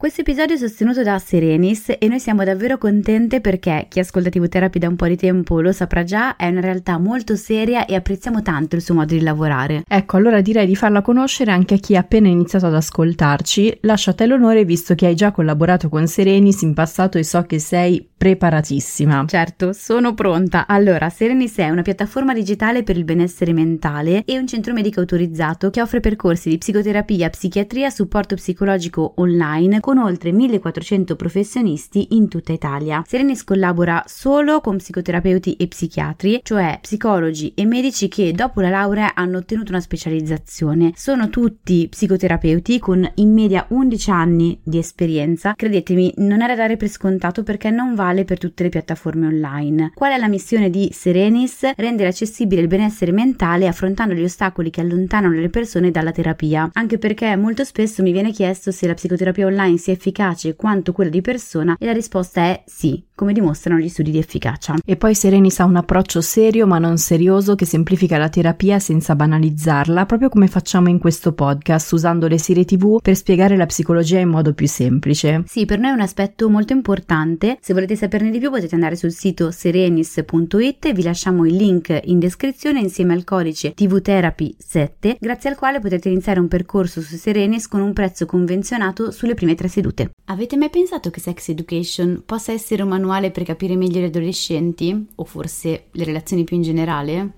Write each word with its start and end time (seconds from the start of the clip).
Questo 0.00 0.20
episodio 0.20 0.54
è 0.54 0.58
sostenuto 0.58 1.02
da 1.02 1.18
Serenis 1.18 1.96
e 1.98 2.06
noi 2.06 2.20
siamo 2.20 2.44
davvero 2.44 2.78
contente 2.78 3.40
perché 3.40 3.86
chi 3.88 3.98
ascolta 3.98 4.28
TV 4.28 4.46
Therapy 4.46 4.78
da 4.78 4.86
un 4.86 4.94
po' 4.94 5.08
di 5.08 5.16
tempo 5.16 5.60
lo 5.60 5.72
saprà 5.72 6.04
già, 6.04 6.36
è 6.36 6.46
una 6.46 6.60
realtà 6.60 6.98
molto 6.98 7.34
seria 7.34 7.84
e 7.84 7.96
apprezziamo 7.96 8.40
tanto 8.40 8.76
il 8.76 8.82
suo 8.82 8.94
modo 8.94 9.12
di 9.12 9.20
lavorare. 9.20 9.82
Ecco, 9.88 10.16
allora 10.16 10.40
direi 10.40 10.66
di 10.66 10.76
farla 10.76 11.02
conoscere 11.02 11.50
anche 11.50 11.74
a 11.74 11.78
chi 11.78 11.96
ha 11.96 11.98
appena 11.98 12.28
iniziato 12.28 12.66
ad 12.66 12.76
ascoltarci. 12.76 13.78
Lascio 13.80 14.10
a 14.10 14.14
te 14.14 14.26
l'onore 14.26 14.64
visto 14.64 14.94
che 14.94 15.06
hai 15.06 15.16
già 15.16 15.32
collaborato 15.32 15.88
con 15.88 16.06
Serenis 16.06 16.62
in 16.62 16.74
passato 16.74 17.18
e 17.18 17.24
so 17.24 17.42
che 17.42 17.58
sei 17.58 18.08
preparatissima. 18.18 19.24
Certo, 19.26 19.72
sono 19.72 20.14
pronta. 20.14 20.68
Allora, 20.68 21.08
Serenis 21.08 21.56
è 21.56 21.70
una 21.70 21.82
piattaforma 21.82 22.34
digitale 22.34 22.84
per 22.84 22.96
il 22.96 23.04
benessere 23.04 23.52
mentale 23.52 24.22
e 24.24 24.38
un 24.38 24.46
centro 24.46 24.72
medico 24.72 25.00
autorizzato 25.00 25.70
che 25.70 25.82
offre 25.82 25.98
percorsi 25.98 26.50
di 26.50 26.58
psicoterapia, 26.58 27.30
psichiatria, 27.30 27.90
supporto 27.90 28.36
psicologico 28.36 29.14
online 29.16 29.80
con 29.88 29.96
oltre 29.96 30.32
1400 30.32 31.16
professionisti 31.16 32.08
in 32.10 32.28
tutta 32.28 32.52
Italia. 32.52 33.02
Serenis 33.06 33.42
collabora 33.44 34.04
solo 34.06 34.60
con 34.60 34.76
psicoterapeuti 34.76 35.54
e 35.54 35.66
psichiatri, 35.66 36.40
cioè 36.42 36.78
psicologi 36.82 37.54
e 37.54 37.64
medici 37.64 38.08
che 38.08 38.32
dopo 38.32 38.60
la 38.60 38.68
laurea 38.68 39.14
hanno 39.14 39.38
ottenuto 39.38 39.70
una 39.70 39.80
specializzazione. 39.80 40.92
Sono 40.94 41.30
tutti 41.30 41.86
psicoterapeuti 41.88 42.78
con 42.78 43.10
in 43.14 43.32
media 43.32 43.64
11 43.70 44.10
anni 44.10 44.60
di 44.62 44.76
esperienza. 44.76 45.54
Credetemi, 45.54 46.12
non 46.16 46.42
è 46.42 46.46
da 46.48 46.54
dare 46.54 46.76
per 46.76 46.88
scontato 46.88 47.42
perché 47.42 47.70
non 47.70 47.94
va 47.94 48.08
vale 48.08 48.24
per 48.24 48.38
tutte 48.38 48.64
le 48.64 48.68
piattaforme 48.68 49.26
online. 49.26 49.92
Qual 49.94 50.12
è 50.12 50.18
la 50.18 50.28
missione 50.28 50.68
di 50.68 50.90
Serenis? 50.92 51.72
Rendere 51.76 52.10
accessibile 52.10 52.60
il 52.60 52.68
benessere 52.68 53.12
mentale 53.12 53.66
affrontando 53.66 54.14
gli 54.14 54.22
ostacoli 54.22 54.68
che 54.68 54.82
allontanano 54.82 55.34
le 55.34 55.48
persone 55.48 55.90
dalla 55.90 56.12
terapia. 56.12 56.68
Anche 56.74 56.98
perché 56.98 57.34
molto 57.36 57.64
spesso 57.64 58.02
mi 58.02 58.12
viene 58.12 58.32
chiesto 58.32 58.70
se 58.70 58.86
la 58.86 58.92
psicoterapia 58.92 59.46
online 59.46 59.76
sia 59.78 59.92
efficace 59.92 60.56
quanto 60.56 60.92
quella 60.92 61.10
di 61.10 61.20
persona 61.20 61.76
e 61.78 61.86
la 61.86 61.92
risposta 61.92 62.42
è 62.42 62.62
sì 62.66 63.04
come 63.18 63.32
dimostrano 63.32 63.80
gli 63.80 63.88
studi 63.88 64.12
di 64.12 64.18
efficacia. 64.18 64.76
E 64.84 64.96
poi 64.96 65.12
Serenis 65.12 65.58
ha 65.58 65.64
un 65.64 65.74
approccio 65.74 66.20
serio 66.20 66.68
ma 66.68 66.78
non 66.78 66.98
serioso 66.98 67.56
che 67.56 67.64
semplifica 67.64 68.16
la 68.16 68.28
terapia 68.28 68.78
senza 68.78 69.16
banalizzarla, 69.16 70.06
proprio 70.06 70.28
come 70.28 70.46
facciamo 70.46 70.88
in 70.88 71.00
questo 71.00 71.32
podcast, 71.32 71.92
usando 71.94 72.28
le 72.28 72.38
serie 72.38 72.64
TV 72.64 73.00
per 73.02 73.16
spiegare 73.16 73.56
la 73.56 73.66
psicologia 73.66 74.20
in 74.20 74.28
modo 74.28 74.54
più 74.54 74.68
semplice. 74.68 75.42
Sì, 75.46 75.64
per 75.64 75.80
noi 75.80 75.90
è 75.90 75.94
un 75.94 76.00
aspetto 76.00 76.48
molto 76.48 76.72
importante. 76.72 77.58
Se 77.60 77.72
volete 77.72 77.96
saperne 77.96 78.30
di 78.30 78.38
più 78.38 78.50
potete 78.50 78.76
andare 78.76 78.94
sul 78.94 79.10
sito 79.10 79.50
serenis.it 79.50 80.84
e 80.84 80.92
vi 80.92 81.02
lasciamo 81.02 81.44
il 81.44 81.56
link 81.56 82.00
in 82.04 82.20
descrizione 82.20 82.78
insieme 82.78 83.14
al 83.14 83.24
codice 83.24 83.74
TVTherapy 83.74 84.54
7, 84.56 85.16
grazie 85.18 85.50
al 85.50 85.56
quale 85.56 85.80
potete 85.80 86.08
iniziare 86.08 86.38
un 86.38 86.46
percorso 86.46 87.00
su 87.00 87.16
Serenis 87.16 87.66
con 87.66 87.80
un 87.80 87.92
prezzo 87.92 88.26
convenzionato 88.26 89.10
sulle 89.10 89.34
prime 89.34 89.56
tre 89.56 89.67
sedute. 89.68 90.10
Avete 90.26 90.56
mai 90.56 90.70
pensato 90.70 91.10
che 91.10 91.20
Sex 91.20 91.48
Education 91.48 92.22
possa 92.26 92.52
essere 92.52 92.82
un 92.82 92.88
manuale 92.88 93.30
per 93.30 93.44
capire 93.44 93.76
meglio 93.76 94.00
gli 94.00 94.04
adolescenti, 94.04 95.06
o 95.14 95.24
forse 95.24 95.86
le 95.90 96.04
relazioni 96.04 96.44
più 96.44 96.56
in 96.56 96.62
generale? 96.62 97.32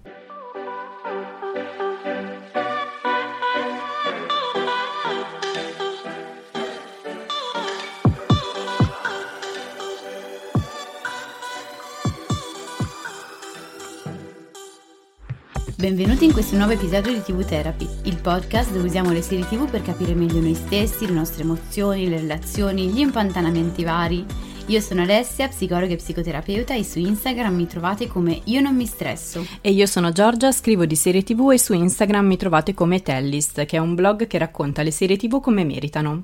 Benvenuti 15.80 16.26
in 16.26 16.32
questo 16.34 16.56
nuovo 16.56 16.72
episodio 16.72 17.10
di 17.10 17.22
TV 17.22 17.42
Therapy, 17.42 17.88
il 18.02 18.20
podcast 18.20 18.70
dove 18.70 18.84
usiamo 18.84 19.12
le 19.12 19.22
serie 19.22 19.46
TV 19.46 19.66
per 19.66 19.80
capire 19.80 20.12
meglio 20.12 20.38
noi 20.38 20.52
stessi, 20.52 21.06
le 21.06 21.12
nostre 21.12 21.42
emozioni, 21.42 22.06
le 22.06 22.18
relazioni, 22.18 22.88
gli 22.88 22.98
impantanamenti 22.98 23.82
vari 23.82 24.26
io 24.70 24.80
sono 24.80 25.02
Alessia, 25.02 25.48
psicologa 25.48 25.92
e 25.92 25.96
psicoterapeuta 25.96 26.74
e 26.74 26.84
su 26.84 27.00
Instagram 27.00 27.52
mi 27.54 27.66
trovate 27.66 28.06
come 28.06 28.40
Io 28.44 28.60
non 28.60 28.76
mi 28.76 28.86
stresso. 28.86 29.44
E 29.60 29.72
io 29.72 29.84
sono 29.86 30.12
Giorgia, 30.12 30.52
scrivo 30.52 30.86
di 30.86 30.94
serie 30.94 31.24
tv 31.24 31.50
e 31.50 31.58
su 31.58 31.72
Instagram 31.72 32.24
mi 32.24 32.36
trovate 32.36 32.72
come 32.72 33.02
Tellist, 33.02 33.64
che 33.64 33.78
è 33.78 33.80
un 33.80 33.96
blog 33.96 34.28
che 34.28 34.38
racconta 34.38 34.82
le 34.82 34.92
serie 34.92 35.16
tv 35.16 35.40
come 35.40 35.64
meritano. 35.64 36.22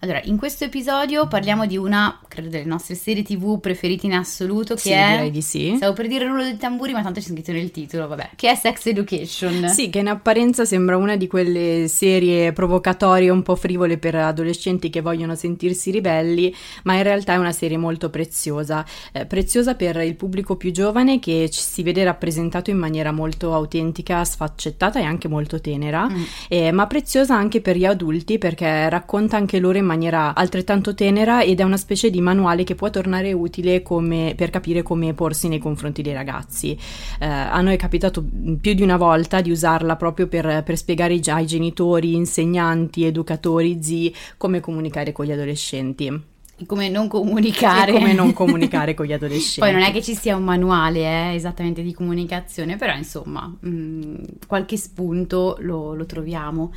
Allora, 0.00 0.20
in 0.24 0.36
questo 0.36 0.62
episodio 0.62 1.26
parliamo 1.26 1.66
di 1.66 1.76
una, 1.76 2.20
credo, 2.28 2.48
delle 2.48 2.64
nostre 2.64 2.94
serie 2.94 3.24
TV 3.24 3.58
preferite 3.58 4.06
in 4.06 4.14
assoluto, 4.14 4.74
che 4.74 4.80
sì, 4.80 4.90
è... 4.90 5.08
direi 5.10 5.30
di 5.32 5.42
sì. 5.42 5.74
Stavo 5.74 5.92
per 5.92 6.06
dire 6.06 6.24
rullo 6.24 6.44
dei 6.44 6.56
tamburi, 6.56 6.92
ma 6.92 7.02
tanto 7.02 7.18
c'è 7.18 7.26
scritto 7.26 7.50
nel 7.50 7.72
titolo, 7.72 8.06
vabbè. 8.06 8.30
Che 8.36 8.48
è 8.48 8.54
Sex 8.54 8.86
Education. 8.86 9.68
Sì, 9.68 9.90
che 9.90 9.98
in 9.98 10.06
apparenza 10.06 10.64
sembra 10.64 10.96
una 10.96 11.16
di 11.16 11.26
quelle 11.26 11.88
serie 11.88 12.52
provocatorie 12.52 13.28
un 13.28 13.42
po' 13.42 13.56
frivole 13.56 13.98
per 13.98 14.14
adolescenti 14.14 14.88
che 14.88 15.00
vogliono 15.00 15.34
sentirsi 15.34 15.90
ribelli, 15.90 16.54
ma 16.84 16.94
in 16.94 17.02
realtà 17.02 17.32
è 17.32 17.36
una 17.36 17.52
serie 17.52 17.76
molto 17.76 18.08
preziosa. 18.08 18.86
Eh, 19.10 19.26
preziosa 19.26 19.74
per 19.74 19.96
il 19.96 20.14
pubblico 20.14 20.54
più 20.54 20.70
giovane 20.70 21.18
che 21.18 21.50
ci 21.50 21.60
si 21.60 21.82
vede 21.82 22.04
rappresentato 22.04 22.70
in 22.70 22.78
maniera 22.78 23.10
molto 23.10 23.52
autentica, 23.52 24.24
sfaccettata 24.24 25.00
e 25.00 25.02
anche 25.02 25.26
molto 25.26 25.60
tenera, 25.60 26.08
mm. 26.08 26.22
eh, 26.46 26.70
ma 26.70 26.86
preziosa 26.86 27.34
anche 27.34 27.60
per 27.60 27.76
gli 27.76 27.84
adulti 27.84 28.38
perché 28.38 28.88
racconta 28.88 29.36
anche 29.36 29.58
loro 29.58 29.76
in 29.76 29.86
maniera 29.88 30.34
altrettanto 30.34 30.94
tenera 30.94 31.42
ed 31.42 31.60
è 31.60 31.62
una 31.64 31.76
specie 31.76 32.10
di 32.10 32.20
manuale 32.20 32.62
che 32.62 32.74
può 32.74 32.90
tornare 32.90 33.32
utile 33.32 33.82
come, 33.82 34.34
per 34.36 34.50
capire 34.50 34.82
come 34.82 35.14
porsi 35.14 35.48
nei 35.48 35.58
confronti 35.58 36.02
dei 36.02 36.12
ragazzi. 36.12 36.78
Eh, 37.18 37.26
a 37.26 37.60
noi 37.60 37.74
è 37.74 37.78
capitato 37.78 38.24
più 38.60 38.74
di 38.74 38.82
una 38.82 38.96
volta 38.96 39.40
di 39.40 39.50
usarla 39.50 39.96
proprio 39.96 40.28
per, 40.28 40.62
per 40.64 40.76
spiegare 40.76 41.18
già 41.18 41.34
ai 41.34 41.46
genitori, 41.46 42.14
insegnanti, 42.14 43.04
educatori, 43.04 43.82
zii 43.82 44.14
come 44.36 44.60
comunicare 44.60 45.12
con 45.12 45.24
gli 45.24 45.32
adolescenti 45.32 46.36
come 46.66 46.88
non 46.88 47.08
comunicare. 47.08 47.92
E 47.92 47.94
come 47.94 48.12
non 48.12 48.32
comunicare 48.32 48.94
con 48.94 49.06
gli 49.06 49.12
adolescenti. 49.14 49.60
Poi 49.60 49.72
non 49.72 49.82
è 49.82 49.92
che 49.92 50.02
ci 50.02 50.14
sia 50.14 50.36
un 50.36 50.44
manuale 50.44 51.00
eh, 51.00 51.34
esattamente 51.34 51.82
di 51.82 51.92
comunicazione, 51.92 52.76
però 52.76 52.94
insomma 52.94 53.46
mh, 53.46 53.68
mm, 53.68 54.14
qualche 54.46 54.76
spunto 54.76 55.56
lo, 55.60 55.94
lo 55.94 56.06
troviamo. 56.06 56.72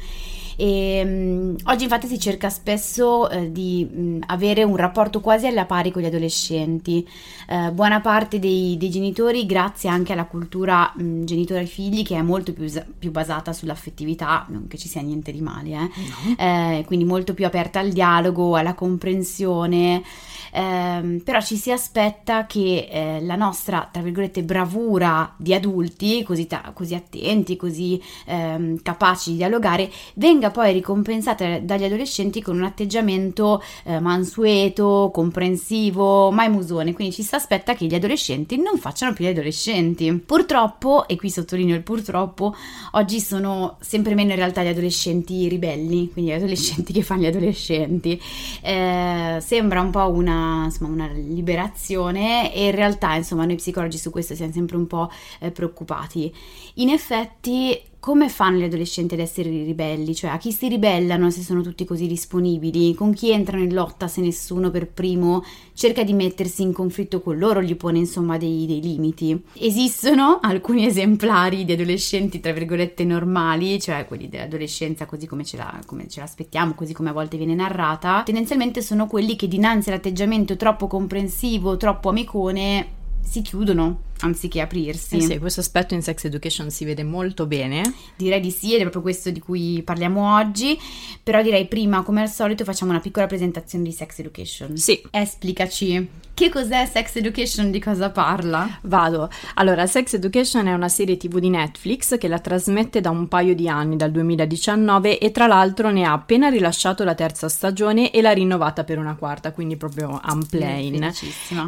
E, 0.61 1.01
um, 1.03 1.55
oggi 1.63 1.85
infatti 1.85 2.05
si 2.05 2.19
cerca 2.19 2.51
spesso 2.51 3.27
uh, 3.31 3.51
di 3.51 3.89
um, 3.91 4.19
avere 4.27 4.61
un 4.61 4.75
rapporto 4.75 5.19
quasi 5.19 5.47
alla 5.47 5.65
pari 5.65 5.89
con 5.89 6.03
gli 6.03 6.05
adolescenti. 6.05 7.03
Uh, 7.47 7.71
buona 7.71 7.99
parte 7.99 8.37
dei, 8.37 8.77
dei, 8.77 8.91
genitori, 8.91 9.47
grazie 9.47 9.89
anche 9.89 10.13
alla 10.13 10.25
cultura 10.25 10.93
um, 10.99 11.25
genitore-figli, 11.25 12.03
che 12.03 12.15
è 12.15 12.21
molto 12.21 12.53
più, 12.53 12.71
più, 12.99 13.09
basata 13.09 13.53
sull'affettività, 13.53 14.45
non 14.49 14.67
che 14.67 14.77
ci 14.77 14.87
sia 14.87 15.01
niente 15.01 15.31
di 15.31 15.41
male, 15.41 15.69
eh? 15.71 15.77
no. 15.77 16.35
eh, 16.37 16.83
quindi 16.85 17.05
molto 17.05 17.33
più 17.33 17.47
aperta 17.47 17.79
al 17.79 17.89
dialogo, 17.89 18.55
alla 18.55 18.75
comprensione 18.75 20.03
ehm, 20.51 21.19
però 21.19 21.41
ci 21.41 21.55
si 21.55 21.71
aspetta 21.71 22.45
che 22.45 22.87
eh, 22.89 23.21
la 23.21 23.35
nostra, 23.35 23.87
tra 23.91 24.01
virgolette, 24.01 24.43
bravura 24.43 25.33
di 25.37 25.53
adulti, 25.53 26.23
così, 26.23 26.47
ta- 26.47 26.71
così 26.73 26.93
attenti, 26.95 27.55
così 27.55 28.01
ehm, 28.25 28.81
capaci 28.81 29.31
di 29.31 29.37
dialogare, 29.37 29.89
venga 30.15 30.50
poi 30.51 30.73
ricompensata 30.73 31.59
dagli 31.59 31.83
adolescenti 31.83 32.41
con 32.41 32.57
un 32.57 32.63
atteggiamento 32.63 33.61
eh, 33.83 33.99
mansueto, 33.99 35.09
comprensivo, 35.13 36.31
mai 36.31 36.49
musone, 36.49 36.93
quindi 36.93 37.13
ci 37.13 37.23
si 37.23 37.33
aspetta 37.35 37.73
che 37.73 37.85
gli 37.85 37.95
adolescenti 37.95 38.57
non 38.57 38.77
facciano 38.77 39.13
più 39.13 39.25
gli 39.25 39.29
adolescenti. 39.29 40.13
Purtroppo, 40.13 41.07
e 41.07 41.15
qui 41.15 41.29
sottolineo 41.29 41.75
il 41.75 41.83
purtroppo, 41.83 42.55
oggi 42.91 43.19
sono 43.19 43.77
sempre 43.79 44.13
meno 44.13 44.31
in 44.31 44.37
realtà 44.37 44.63
gli 44.63 44.67
adolescenti 44.67 45.47
ribelli, 45.47 46.11
quindi 46.11 46.31
gli 46.31 46.35
adolescenti 46.35 46.93
che 46.93 47.01
fanno 47.01 47.21
gli 47.21 47.27
adolescenti. 47.27 48.21
Eh, 48.61 49.37
sembra 49.41 49.81
un 49.81 49.91
po' 49.91 50.09
una 50.09 50.65
insomma, 50.65 50.91
una 50.91 51.07
liberazione 51.11 52.53
e 52.53 52.65
in 52.65 52.75
realtà 52.75 53.15
insomma 53.15 53.45
noi 53.45 53.55
psicologi 53.55 53.97
su 53.97 54.09
questo 54.09 54.35
siamo 54.35 54.51
sempre 54.51 54.77
un 54.77 54.87
po' 54.87 55.09
eh, 55.39 55.51
preoccupati. 55.51 56.33
In 56.75 56.89
effetti 56.89 57.79
come 58.01 58.29
fanno 58.29 58.57
gli 58.57 58.63
adolescenti 58.63 59.13
ad 59.13 59.19
essere 59.19 59.49
ribelli? 59.49 60.15
Cioè 60.15 60.31
a 60.31 60.39
chi 60.39 60.51
si 60.51 60.67
ribellano 60.67 61.29
se 61.29 61.43
sono 61.43 61.61
tutti 61.61 61.85
così 61.85 62.07
disponibili? 62.07 62.95
Con 62.95 63.13
chi 63.13 63.29
entrano 63.29 63.61
in 63.61 63.75
lotta 63.75 64.07
se 64.07 64.21
nessuno 64.21 64.71
per 64.71 64.87
primo 64.87 65.43
cerca 65.73 66.03
di 66.03 66.13
mettersi 66.13 66.63
in 66.63 66.73
conflitto 66.73 67.21
con 67.21 67.37
loro, 67.37 67.61
gli 67.61 67.75
pone 67.75 67.99
insomma 67.99 68.39
dei, 68.39 68.65
dei 68.65 68.81
limiti? 68.81 69.39
Esistono 69.53 70.39
alcuni 70.41 70.87
esemplari 70.87 71.63
di 71.63 71.73
adolescenti 71.73 72.39
tra 72.39 72.51
virgolette 72.51 73.05
normali, 73.05 73.79
cioè 73.79 74.07
quelli 74.07 74.27
dell'adolescenza 74.27 75.05
così 75.05 75.27
come 75.27 75.45
ce, 75.45 75.57
la, 75.57 75.79
come 75.85 76.07
ce 76.07 76.21
l'aspettiamo, 76.21 76.73
così 76.73 76.93
come 76.93 77.09
a 77.09 77.13
volte 77.13 77.37
viene 77.37 77.53
narrata, 77.53 78.23
tendenzialmente 78.25 78.81
sono 78.81 79.05
quelli 79.05 79.35
che 79.35 79.47
dinanzi 79.47 79.89
all'atteggiamento 79.89 80.57
troppo 80.57 80.87
comprensivo, 80.87 81.77
troppo 81.77 82.09
amicone, 82.09 82.87
si 83.21 83.43
chiudono 83.43 84.09
anziché 84.21 84.61
aprirsi. 84.61 85.17
Eh 85.17 85.21
sì, 85.21 85.37
questo 85.37 85.59
aspetto 85.59 85.93
in 85.93 86.01
Sex 86.01 86.23
Education 86.23 86.71
si 86.71 86.85
vede 86.85 87.03
molto 87.03 87.45
bene. 87.45 87.81
Direi 88.15 88.39
di 88.39 88.51
sì, 88.51 88.73
ed 88.73 88.79
è 88.79 88.81
proprio 88.81 89.01
questo 89.01 89.29
di 89.29 89.39
cui 89.39 89.81
parliamo 89.83 90.35
oggi, 90.35 90.77
però 91.21 91.41
direi 91.41 91.67
prima, 91.67 92.01
come 92.01 92.21
al 92.21 92.29
solito, 92.29 92.63
facciamo 92.63 92.91
una 92.91 92.99
piccola 92.99 93.27
presentazione 93.27 93.83
di 93.83 93.91
Sex 93.91 94.19
Education. 94.19 94.77
Sì. 94.77 95.01
Esplicaci. 95.11 96.09
Che 96.33 96.49
cos'è 96.49 96.89
Sex 96.91 97.17
Education? 97.17 97.69
Di 97.71 97.79
cosa 97.79 98.09
parla? 98.09 98.79
Vado. 98.83 99.29
Allora, 99.55 99.85
Sex 99.85 100.13
Education 100.13 100.65
è 100.67 100.73
una 100.73 100.89
serie 100.89 101.17
TV 101.17 101.37
di 101.39 101.49
Netflix 101.49 102.17
che 102.17 102.27
la 102.27 102.39
trasmette 102.39 103.01
da 103.01 103.09
un 103.09 103.27
paio 103.27 103.53
di 103.53 103.67
anni, 103.67 103.95
dal 103.95 104.11
2019, 104.11 105.19
e 105.19 105.31
tra 105.31 105.45
l'altro 105.45 105.91
ne 105.91 106.03
ha 106.03 106.13
appena 106.13 106.49
rilasciato 106.49 107.03
la 107.03 107.13
terza 107.13 107.49
stagione 107.49 108.11
e 108.11 108.21
l'ha 108.21 108.31
rinnovata 108.31 108.83
per 108.83 108.97
una 108.97 109.15
quarta, 109.15 109.51
quindi 109.51 109.75
proprio 109.75 110.19
unplain. 110.25 111.13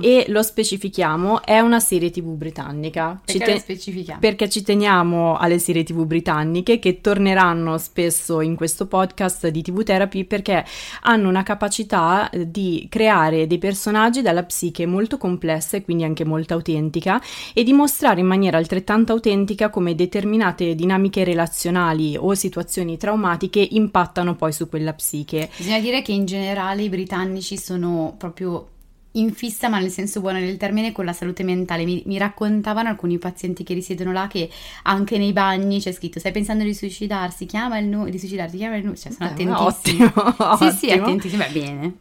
E 0.01 0.25
lo 0.29 0.41
specifichiamo, 0.41 1.43
è 1.43 1.59
una 1.59 1.79
serie 1.79 2.09
TV 2.09 2.35
britannica. 2.43 3.19
Perché 3.23 3.45
ci 3.45 3.51
te- 3.51 3.59
specifichiamo? 3.59 4.19
Perché 4.19 4.49
ci 4.49 4.61
teniamo 4.61 5.37
alle 5.37 5.59
serie 5.59 5.83
TV 5.83 6.05
britanniche 6.05 6.77
che 6.77 6.99
torneranno 6.99 7.77
spesso 7.77 8.41
in 8.41 8.55
questo 8.55 8.85
podcast 8.85 9.47
di 9.47 9.61
TV 9.61 9.83
Therapy 9.83 10.25
perché 10.25 10.65
hanno 11.01 11.29
una 11.29 11.43
capacità 11.43 12.29
di 12.45 12.87
creare 12.89 13.47
dei 13.47 13.57
personaggi 13.57 14.21
dalla 14.21 14.43
psiche 14.43 14.85
molto 14.85 15.17
complessa 15.17 15.77
e 15.77 15.83
quindi 15.83 16.03
anche 16.03 16.25
molto 16.25 16.53
autentica 16.53 17.21
e 17.53 17.63
dimostrare 17.63 18.19
in 18.19 18.27
maniera 18.27 18.57
altrettanto 18.57 19.13
autentica 19.13 19.69
come 19.69 19.95
determinate 19.95 20.75
dinamiche 20.75 21.23
relazionali 21.23 22.17
o 22.17 22.33
situazioni 22.35 22.97
traumatiche 22.97 23.65
impattano 23.71 24.35
poi 24.35 24.51
su 24.51 24.67
quella 24.67 24.93
psiche. 24.93 25.49
Bisogna 25.55 25.79
dire 25.79 26.01
che 26.01 26.11
in 26.11 26.25
generale 26.25 26.83
i 26.83 26.89
britannici 26.89 27.57
sono 27.57 28.15
proprio 28.17 28.72
in 29.13 29.33
fissa, 29.33 29.69
ma 29.69 29.79
nel 29.79 29.89
senso 29.89 30.21
buono 30.21 30.39
del 30.39 30.57
termine, 30.57 30.91
con 30.91 31.05
la 31.05 31.13
salute 31.13 31.43
mentale. 31.43 31.85
Mi, 31.85 32.01
mi, 32.05 32.17
raccontavano 32.17 32.89
alcuni 32.89 33.17
pazienti 33.17 33.63
che 33.63 33.73
risiedono 33.73 34.11
là 34.11 34.27
che 34.27 34.49
anche 34.83 35.17
nei 35.17 35.33
bagni 35.33 35.79
c'è 35.79 35.91
scritto: 35.91 36.19
Stai 36.19 36.31
pensando 36.31 36.63
di 36.63 36.73
suicidarsi? 36.73 37.45
Chiama 37.45 37.77
il 37.77 37.87
numero, 37.87 38.09
di 38.09 38.19
suicidarti, 38.19 38.57
chiama 38.57 38.75
il 38.75 38.83
numero. 38.83 38.99
Cioè, 38.99 39.11
sono 39.11 39.31
Beh, 39.33 39.43
attentissimi. 39.43 40.03
Ottimo, 40.03 40.31
sì, 40.37 40.41
ottimo. 40.43 40.71
sì, 40.71 40.91
attentissimi, 40.91 41.41
va 41.41 41.49
bene. 41.51 41.93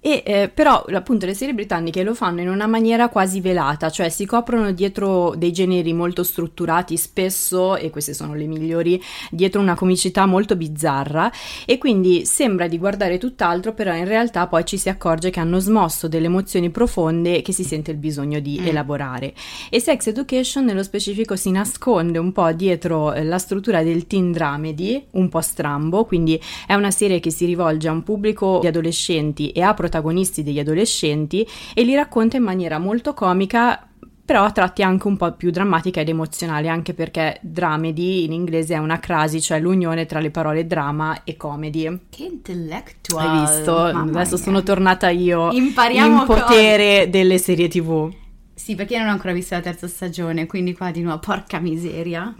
E 0.00 0.22
eh, 0.24 0.48
però 0.48 0.84
appunto 0.92 1.26
le 1.26 1.34
serie 1.34 1.52
britanniche 1.52 2.04
lo 2.04 2.14
fanno 2.14 2.40
in 2.40 2.48
una 2.48 2.66
maniera 2.68 3.08
quasi 3.08 3.40
velata, 3.40 3.90
cioè 3.90 4.08
si 4.08 4.24
coprono 4.24 4.70
dietro 4.70 5.34
dei 5.36 5.52
generi 5.52 5.92
molto 5.92 6.22
strutturati, 6.22 6.96
spesso, 6.96 7.76
e 7.76 7.90
queste 7.90 8.14
sono 8.14 8.34
le 8.34 8.46
migliori, 8.46 9.02
dietro 9.30 9.60
una 9.60 9.74
comicità 9.74 10.26
molto 10.26 10.54
bizzarra 10.54 11.32
e 11.64 11.78
quindi 11.78 12.24
sembra 12.24 12.68
di 12.68 12.78
guardare 12.78 13.18
tutt'altro, 13.18 13.72
però 13.72 13.94
in 13.94 14.04
realtà 14.04 14.46
poi 14.46 14.64
ci 14.64 14.78
si 14.78 14.88
accorge 14.88 15.30
che 15.30 15.40
hanno 15.40 15.58
smosso 15.58 16.06
delle 16.06 16.26
emozioni 16.26 16.70
profonde 16.70 17.42
che 17.42 17.52
si 17.52 17.64
sente 17.64 17.90
il 17.90 17.96
bisogno 17.96 18.38
di 18.38 18.60
mm. 18.60 18.66
elaborare. 18.66 19.34
E 19.70 19.80
Sex 19.80 20.06
Education 20.06 20.64
nello 20.66 20.84
specifico 20.84 21.34
si 21.34 21.50
nasconde 21.50 22.18
un 22.18 22.30
po' 22.30 22.52
dietro 22.52 23.12
eh, 23.12 23.24
la 23.24 23.38
struttura 23.38 23.82
del 23.82 24.06
teen 24.06 24.30
dramedy, 24.30 25.04
un 25.12 25.28
po' 25.28 25.40
strambo, 25.40 26.04
quindi 26.04 26.40
è 26.66 26.74
una 26.74 26.92
serie 26.92 27.18
che 27.18 27.30
si 27.30 27.44
rivolge 27.44 27.88
a 27.88 27.92
un 27.92 28.04
pubblico 28.04 28.58
di 28.60 28.68
adolescenti 28.68 29.50
e 29.50 29.62
a 29.62 29.74
protagonisti 29.96 30.42
degli 30.42 30.58
adolescenti 30.58 31.46
e 31.74 31.82
li 31.82 31.94
racconta 31.94 32.36
in 32.36 32.42
maniera 32.42 32.78
molto 32.78 33.14
comica 33.14 33.88
però 34.26 34.42
a 34.42 34.50
tratti 34.50 34.82
anche 34.82 35.06
un 35.06 35.16
po' 35.16 35.30
più 35.34 35.52
drammatica 35.52 36.00
ed 36.00 36.08
emozionale, 36.08 36.66
anche 36.66 36.94
perché 36.94 37.38
dramedy 37.42 38.24
in 38.24 38.32
inglese 38.32 38.74
è 38.74 38.78
una 38.78 38.98
crasi, 38.98 39.40
cioè 39.40 39.60
l'unione 39.60 40.04
tra 40.04 40.18
le 40.18 40.32
parole 40.32 40.66
drama 40.66 41.22
e 41.22 41.36
comedy. 41.36 42.00
Che 42.10 42.24
intellectual! 42.24 43.24
Hai 43.24 43.40
visto? 43.40 43.72
Mamma 43.72 44.02
Adesso 44.02 44.34
mia. 44.34 44.44
sono 44.44 44.62
tornata 44.64 45.10
io 45.10 45.52
Impariamo 45.52 46.22
in 46.22 46.26
potere 46.26 47.08
delle 47.08 47.38
serie 47.38 47.68
tv. 47.68 48.12
Sì, 48.58 48.74
perché 48.74 48.94
io 48.94 49.00
non 49.00 49.08
ho 49.08 49.12
ancora 49.12 49.34
visto 49.34 49.54
la 49.54 49.60
terza 49.60 49.86
stagione, 49.86 50.46
quindi 50.46 50.74
qua 50.74 50.90
di 50.90 51.02
nuovo, 51.02 51.18
porca 51.18 51.58
miseria. 51.58 52.34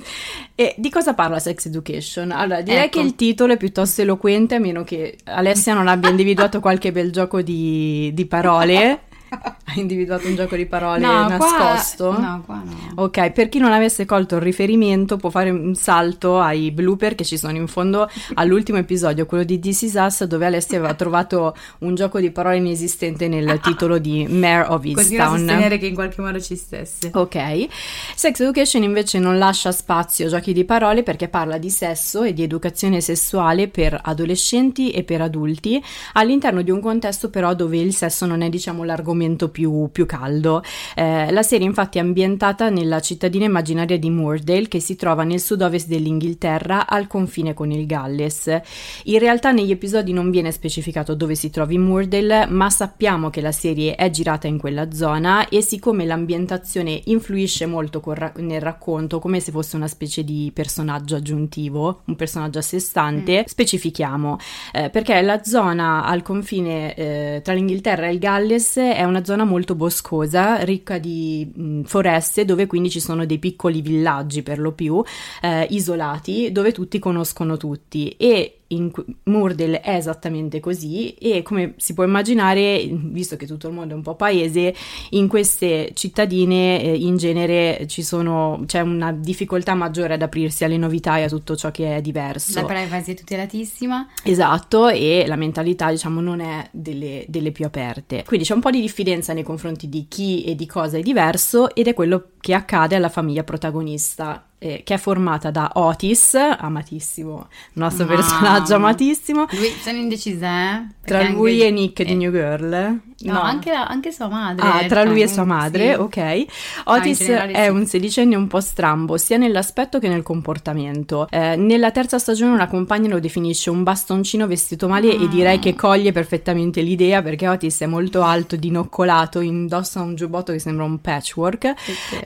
E 0.54 0.74
di 0.78 0.88
cosa 0.88 1.12
parla 1.12 1.38
Sex 1.38 1.66
Education? 1.66 2.30
Allora, 2.30 2.62
direi 2.62 2.84
Ecco. 2.84 2.98
che 2.98 3.06
il 3.06 3.14
titolo 3.16 3.52
è 3.52 3.58
piuttosto 3.58 4.00
eloquente, 4.00 4.54
a 4.54 4.58
meno 4.58 4.82
che 4.82 5.18
Alessia 5.24 5.74
non 5.74 5.88
abbia 5.88 6.08
individuato 6.08 6.58
qualche 6.60 6.90
bel 6.90 7.12
gioco 7.12 7.42
di, 7.42 8.10
di 8.14 8.24
parole. 8.24 9.00
Ha 9.68 9.80
individuato 9.80 10.28
un 10.28 10.36
gioco 10.36 10.54
di 10.54 10.64
parole 10.64 11.00
no, 11.00 11.28
nascosto? 11.28 12.10
Qua, 12.10 12.18
no, 12.18 12.42
qua 12.46 12.62
no. 12.64 13.02
Ok, 13.02 13.32
per 13.32 13.48
chi 13.48 13.58
non 13.58 13.72
avesse 13.72 14.04
colto 14.04 14.36
il 14.36 14.40
riferimento 14.40 15.16
può 15.16 15.28
fare 15.28 15.50
un 15.50 15.74
salto 15.74 16.38
ai 16.38 16.70
blooper 16.70 17.16
che 17.16 17.24
ci 17.24 17.36
sono 17.36 17.56
in 17.56 17.66
fondo 17.66 18.08
all'ultimo 18.34 18.78
episodio, 18.78 19.26
quello 19.26 19.42
di 19.42 19.58
This 19.58 19.82
Is 19.82 19.94
Us, 19.94 20.24
dove 20.24 20.46
Alessia 20.46 20.78
aveva 20.78 20.94
trovato 20.94 21.56
un 21.78 21.96
gioco 21.96 22.20
di 22.20 22.30
parole 22.30 22.58
inesistente 22.58 23.26
nel 23.26 23.58
titolo 23.60 23.98
di 23.98 24.24
Mare 24.28 24.68
of 24.68 24.82
Continua 24.82 25.00
a 25.00 25.02
Easttown. 25.02 25.38
sostenere 25.38 25.78
che 25.78 25.86
in 25.86 25.94
qualche 25.94 26.20
modo 26.22 26.40
ci 26.40 26.54
stesse. 26.54 27.10
Ok, 27.12 27.66
Sex 28.14 28.38
Education 28.38 28.84
invece 28.84 29.18
non 29.18 29.36
lascia 29.36 29.72
spazio 29.72 30.26
a 30.26 30.28
giochi 30.28 30.52
di 30.52 30.64
parole 30.64 31.02
perché 31.02 31.26
parla 31.26 31.58
di 31.58 31.70
sesso 31.70 32.22
e 32.22 32.32
di 32.32 32.44
educazione 32.44 33.00
sessuale 33.00 33.66
per 33.66 33.98
adolescenti 34.00 34.90
e 34.92 35.02
per 35.02 35.22
adulti 35.22 35.82
all'interno 36.12 36.62
di 36.62 36.70
un 36.70 36.80
contesto 36.80 37.30
però 37.30 37.52
dove 37.52 37.78
il 37.78 37.92
sesso 37.92 38.26
non 38.26 38.42
è 38.42 38.48
diciamo 38.48 38.84
l'argomento 38.84 39.14
più, 39.50 39.88
più 39.90 40.06
caldo. 40.06 40.62
Eh, 40.94 41.30
la 41.30 41.42
serie 41.42 41.66
infatti 41.66 41.98
è 41.98 42.00
ambientata 42.00 42.68
nella 42.68 43.00
cittadina 43.00 43.44
immaginaria 43.44 43.98
di 43.98 44.10
Moordale 44.10 44.68
che 44.68 44.80
si 44.80 44.96
trova 44.96 45.24
nel 45.24 45.40
sud-ovest 45.40 45.88
dell'Inghilterra 45.88 46.86
al 46.86 47.06
confine 47.06 47.54
con 47.54 47.70
il 47.70 47.86
Galles. 47.86 48.60
In 49.04 49.18
realtà 49.18 49.52
negli 49.52 49.70
episodi 49.70 50.12
non 50.12 50.30
viene 50.30 50.52
specificato 50.52 51.14
dove 51.14 51.34
si 51.34 51.50
trovi 51.50 51.78
Moordale 51.78 52.46
ma 52.48 52.70
sappiamo 52.70 53.30
che 53.30 53.40
la 53.40 53.52
serie 53.52 53.94
è 53.94 54.10
girata 54.10 54.46
in 54.46 54.58
quella 54.58 54.92
zona 54.92 55.48
e 55.48 55.62
siccome 55.62 56.04
l'ambientazione 56.04 57.00
influisce 57.04 57.66
molto 57.66 58.02
ra- 58.14 58.32
nel 58.36 58.60
racconto 58.60 59.18
come 59.18 59.40
se 59.40 59.52
fosse 59.52 59.76
una 59.76 59.88
specie 59.88 60.24
di 60.24 60.50
personaggio 60.52 61.16
aggiuntivo, 61.16 62.02
un 62.06 62.16
personaggio 62.16 62.58
a 62.58 62.62
sé 62.62 62.78
stante, 62.78 63.44
specifichiamo 63.46 64.38
eh, 64.72 64.90
perché 64.90 65.20
la 65.22 65.42
zona 65.42 66.04
al 66.04 66.22
confine 66.22 66.94
eh, 66.94 67.40
tra 67.42 67.54
l'Inghilterra 67.54 68.06
e 68.06 68.12
il 68.12 68.18
Galles 68.18 68.76
è 68.76 69.04
una 69.06 69.24
zona 69.24 69.44
molto 69.44 69.74
boscosa, 69.74 70.58
ricca 70.62 70.98
di 70.98 71.50
mh, 71.54 71.82
foreste, 71.82 72.44
dove 72.44 72.66
quindi 72.66 72.90
ci 72.90 73.00
sono 73.00 73.24
dei 73.24 73.38
piccoli 73.38 73.80
villaggi 73.80 74.42
per 74.42 74.58
lo 74.58 74.72
più 74.72 75.02
eh, 75.40 75.66
isolati, 75.70 76.52
dove 76.52 76.72
tutti 76.72 76.98
conoscono 76.98 77.56
tutti. 77.56 78.10
E 78.10 78.58
in 78.68 78.90
que- 78.90 79.04
Moordale 79.24 79.80
è 79.80 79.94
esattamente 79.94 80.60
così 80.60 81.14
e 81.14 81.42
come 81.42 81.74
si 81.76 81.94
può 81.94 82.04
immaginare, 82.04 82.88
visto 82.90 83.36
che 83.36 83.46
tutto 83.46 83.68
il 83.68 83.74
mondo 83.74 83.94
è 83.94 83.96
un 83.96 84.02
po' 84.02 84.14
paese, 84.14 84.74
in 85.10 85.28
queste 85.28 85.90
cittadine 85.94 86.82
eh, 86.82 86.94
in 86.94 87.16
genere 87.16 87.86
ci 87.86 88.02
sono, 88.02 88.62
c'è 88.66 88.80
una 88.80 89.12
difficoltà 89.12 89.74
maggiore 89.74 90.14
ad 90.14 90.22
aprirsi 90.22 90.64
alle 90.64 90.76
novità 90.76 91.18
e 91.18 91.24
a 91.24 91.28
tutto 91.28 91.56
ciò 91.56 91.70
che 91.70 91.96
è 91.96 92.00
diverso. 92.00 92.60
La 92.60 92.66
privacy 92.66 93.12
è 93.12 93.14
tutelatissima. 93.14 94.08
Esatto, 94.22 94.88
e 94.88 95.24
la 95.26 95.36
mentalità, 95.36 95.90
diciamo, 95.90 96.20
non 96.20 96.40
è 96.40 96.68
delle, 96.72 97.24
delle 97.28 97.52
più 97.52 97.64
aperte. 97.64 98.24
Quindi 98.24 98.46
c'è 98.46 98.54
un 98.54 98.60
po' 98.60 98.70
di 98.70 98.80
diffidenza 98.80 99.32
nei 99.32 99.42
confronti 99.42 99.88
di 99.88 100.06
chi 100.08 100.44
e 100.44 100.54
di 100.54 100.66
cosa 100.66 100.98
è 100.98 101.02
diverso 101.02 101.74
ed 101.74 101.86
è 101.86 101.94
quello 101.94 102.30
che 102.40 102.54
accade 102.54 102.96
alla 102.96 103.08
famiglia 103.08 103.44
protagonista. 103.44 104.45
Eh, 104.58 104.82
che 104.84 104.94
è 104.94 104.98
formata 104.98 105.50
da 105.50 105.70
Otis, 105.74 106.34
amatissimo, 106.34 107.48
il 107.50 107.80
nostro 107.80 108.04
Mamma. 108.06 108.16
personaggio 108.16 108.74
amatissimo, 108.74 109.46
Lui, 109.50 109.68
sono 109.82 109.98
indecisa, 109.98 110.76
eh? 110.78 110.86
tra 111.04 111.28
lui 111.28 111.52
anche- 111.52 111.66
e 111.66 111.70
Nick 111.70 112.02
di 112.04 112.12
eh, 112.12 112.14
New 112.14 112.30
Girl. 112.30 113.00
No, 113.20 113.40
Anche, 113.40 113.70
la- 113.72 113.86
anche 113.86 114.12
sua 114.12 114.28
madre. 114.28 114.66
Ah, 114.66 114.84
tra 114.86 115.02
lui 115.02 115.22
e 115.22 115.26
cioè, 115.26 115.34
sua 115.34 115.44
madre, 115.44 115.94
sì. 115.94 115.98
ok. 116.00 116.44
Otis 116.84 117.20
in 117.20 117.26
generale 117.26 117.52
è 117.52 117.64
sì. 117.64 117.70
un 117.70 117.86
sedicenne 117.86 118.36
un 118.36 118.46
po' 118.46 118.60
strambo, 118.60 119.16
sia 119.16 119.38
nell'aspetto 119.38 119.98
che 119.98 120.08
nel 120.08 120.22
comportamento. 120.22 121.26
Eh, 121.30 121.56
nella 121.56 121.90
terza 121.92 122.18
stagione 122.18 122.52
una 122.52 122.66
compagna 122.66 123.08
lo 123.08 123.18
definisce 123.18 123.70
un 123.70 123.82
bastoncino 123.82 124.46
vestito 124.46 124.86
male 124.86 125.12
e 125.16 125.24
Ah. 125.24 125.28
direi 125.28 125.58
che 125.58 125.74
coglie 125.74 126.12
perfettamente 126.12 126.82
l'idea 126.82 127.22
perché 127.22 127.48
Otis 127.48 127.80
è 127.80 127.86
molto 127.86 128.22
alto, 128.22 128.54
dinoccolato, 128.56 129.40
indossa 129.40 130.02
un 130.02 130.14
giubbotto 130.14 130.52
che 130.52 130.58
sembra 130.58 130.84
un 130.84 131.00
patchwork 131.00 131.64
è 131.66 131.74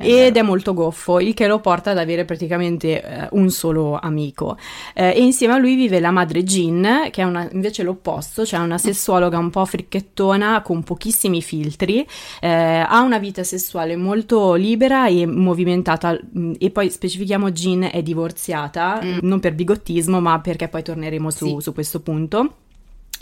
ed 0.00 0.32
vero. 0.32 0.38
è 0.38 0.42
molto 0.42 0.74
goffo, 0.74 1.20
il 1.20 1.34
che 1.34 1.46
lo 1.46 1.60
porta 1.60 1.92
ad 1.92 1.98
avere 1.98 2.24
praticamente 2.24 3.00
eh, 3.02 3.28
un 3.32 3.48
solo 3.50 3.96
amico. 3.96 4.56
Eh, 4.94 5.10
e 5.10 5.20
insieme 5.22 5.54
a 5.54 5.58
lui 5.58 5.76
vive 5.76 6.00
la 6.00 6.10
madre 6.10 6.42
Jean, 6.42 7.08
che 7.12 7.22
è 7.22 7.24
una- 7.24 7.48
invece 7.52 7.84
l'opposto, 7.84 8.44
cioè 8.44 8.58
una 8.58 8.76
sessuologa 8.78 9.38
un 9.38 9.50
po' 9.50 9.64
fricchettona 9.64 10.62
con 10.62 10.79
pochissimi 10.82 11.42
filtri, 11.42 12.06
eh, 12.40 12.48
ha 12.48 13.00
una 13.02 13.18
vita 13.18 13.42
sessuale 13.44 13.96
molto 13.96 14.54
libera 14.54 15.06
e 15.08 15.26
movimentata 15.26 16.12
mh, 16.20 16.52
e 16.58 16.70
poi 16.70 16.90
specifichiamo 16.90 17.50
Jean 17.50 17.88
è 17.92 18.02
divorziata, 18.02 19.00
Mm. 19.04 19.18
non 19.22 19.40
per 19.40 19.54
bigottismo 19.54 20.20
ma 20.20 20.40
perché 20.40 20.68
poi 20.68 20.82
torneremo 20.82 21.30
su, 21.30 21.46
Sì. 21.46 21.56
su 21.60 21.72
questo 21.72 22.00
punto. 22.00 22.54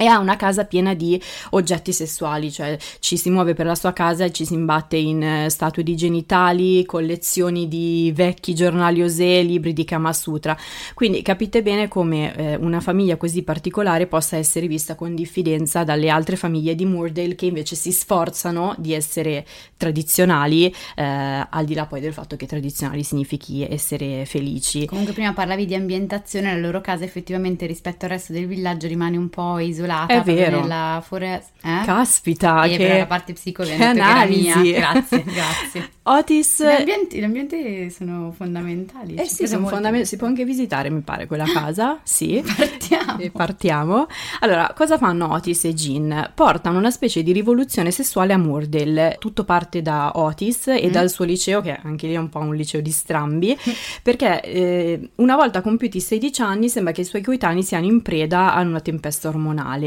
E 0.01 0.07
ha 0.07 0.19
una 0.19 0.37
casa 0.37 0.65
piena 0.65 0.95
di 0.95 1.21
oggetti 1.51 1.93
sessuali, 1.93 2.53
cioè 2.53 2.79
ci 3.01 3.17
si 3.17 3.31
muove 3.31 3.55
per 3.55 3.67
la 3.67 3.75
sua 3.75 3.93
casa 3.93 4.25
e 4.25 4.31
ci 4.31 4.45
si 4.45 4.55
imbatte 4.55 4.97
in 4.97 5.21
eh, 5.21 5.51
statue 5.51 5.83
di 5.83 5.97
genitali, 5.97 6.85
collezioni 6.85 7.67
di 7.67 8.13
vecchi 8.15 8.55
giornali 8.55 9.03
Osè, 9.03 9.43
libri 9.43 9.73
di 9.73 9.85
Kama 9.85 10.13
Sutra. 10.13 10.57
Quindi 10.95 11.21
capite 11.23 11.63
bene 11.63 11.89
come 11.89 12.33
eh, 12.37 12.55
una 12.55 12.79
famiglia 12.79 13.17
così 13.17 13.43
particolare 13.43 14.07
possa 14.07 14.37
essere 14.37 14.69
vista 14.69 14.95
con 14.95 15.17
diffidenza 15.17 15.83
dalle 15.83 16.11
altre 16.11 16.37
famiglie 16.37 16.77
di 16.77 16.85
Moordale 16.85 17.35
che 17.35 17.47
invece 17.47 17.75
si 17.75 17.91
sforzano 17.91 18.77
di 18.79 18.93
essere 18.93 19.45
tradizionali, 19.77 20.73
eh, 20.95 21.03
al 21.51 21.65
di 21.65 21.75
là 21.75 21.87
poi 21.87 22.01
del 22.01 22.13
fatto 22.13 22.37
che 22.37 22.47
tradizionali 22.47 23.03
significhi 23.03 23.67
essere 23.69 24.25
felici. 24.27 24.87
Comunque 24.87 25.13
prima 25.13 25.33
parlavi 25.33 25.67
di 25.67 25.75
ambientazione, 25.75 26.53
la 26.55 26.61
loro 26.61 26.81
casa 26.81 27.03
effettivamente 27.03 27.67
rispetto 27.67 28.05
al 28.05 28.13
resto 28.13 28.33
del 28.33 28.47
villaggio 28.47 28.87
rimane 28.87 29.17
un 29.17 29.29
po' 29.29 29.59
isolata 29.59 29.87
isolata 29.89 30.15
è 30.15 30.23
vero. 30.23 30.61
nella 30.61 31.03
foresta. 31.05 31.81
Eh? 31.81 31.85
Caspita, 31.85 32.65
e 32.65 32.77
che 32.77 32.99
la 32.99 33.07
parte 33.07 33.33
psicologica 33.33 33.89
analisi. 33.89 34.73
Grazie, 34.73 35.25
grazie. 35.25 35.91
Otis. 36.09 36.63
Gli 36.63 36.79
ambienti, 36.79 37.19
gli 37.19 37.25
ambienti 37.25 37.91
sono 37.91 38.33
fondamentali. 38.35 39.15
Eh 39.17 39.25
sì, 39.25 39.47
sono 39.47 39.67
fondament- 39.67 40.05
si 40.05 40.17
può 40.17 40.27
anche 40.27 40.45
visitare, 40.45 40.89
mi 40.89 41.01
pare, 41.01 41.27
quella 41.27 41.45
casa. 41.45 42.01
Sì. 42.03 42.43
Partiamo. 42.57 43.19
E 43.19 43.31
partiamo. 43.31 44.07
Allora, 44.41 44.73
cosa 44.75 44.97
fanno 44.97 45.33
Otis 45.33 45.65
e 45.65 45.75
Jean? 45.75 46.33
Portano 46.35 46.79
una 46.79 46.91
specie 46.91 47.23
di 47.23 47.33
rivoluzione 47.33 47.91
sessuale 47.91 48.33
a 48.33 48.39
Murdale. 48.39 49.17
Tutto 49.19 49.45
parte 49.45 49.83
da 49.83 50.13
Otis 50.15 50.69
e 50.69 50.87
mm. 50.87 50.91
dal 50.91 51.11
suo 51.11 51.25
liceo, 51.25 51.61
che 51.61 51.79
anche 51.83 52.07
lì 52.07 52.15
è 52.15 52.19
un 52.19 52.29
po' 52.29 52.39
un 52.39 52.55
liceo 52.55 52.81
di 52.81 52.91
strambi, 52.91 53.57
perché 54.03 54.41
eh, 54.41 55.11
una 55.17 55.37
volta 55.37 55.61
compiuti 55.61 56.01
16 56.01 56.41
anni 56.41 56.69
sembra 56.69 56.93
che 56.93 57.03
i 57.03 57.05
suoi 57.05 57.23
coetanei 57.23 57.63
siano 57.63 57.85
in 57.85 58.01
preda 58.01 58.55
a 58.55 58.61
una 58.61 58.81
tempesta 58.81 59.29
ormonale, 59.29 59.78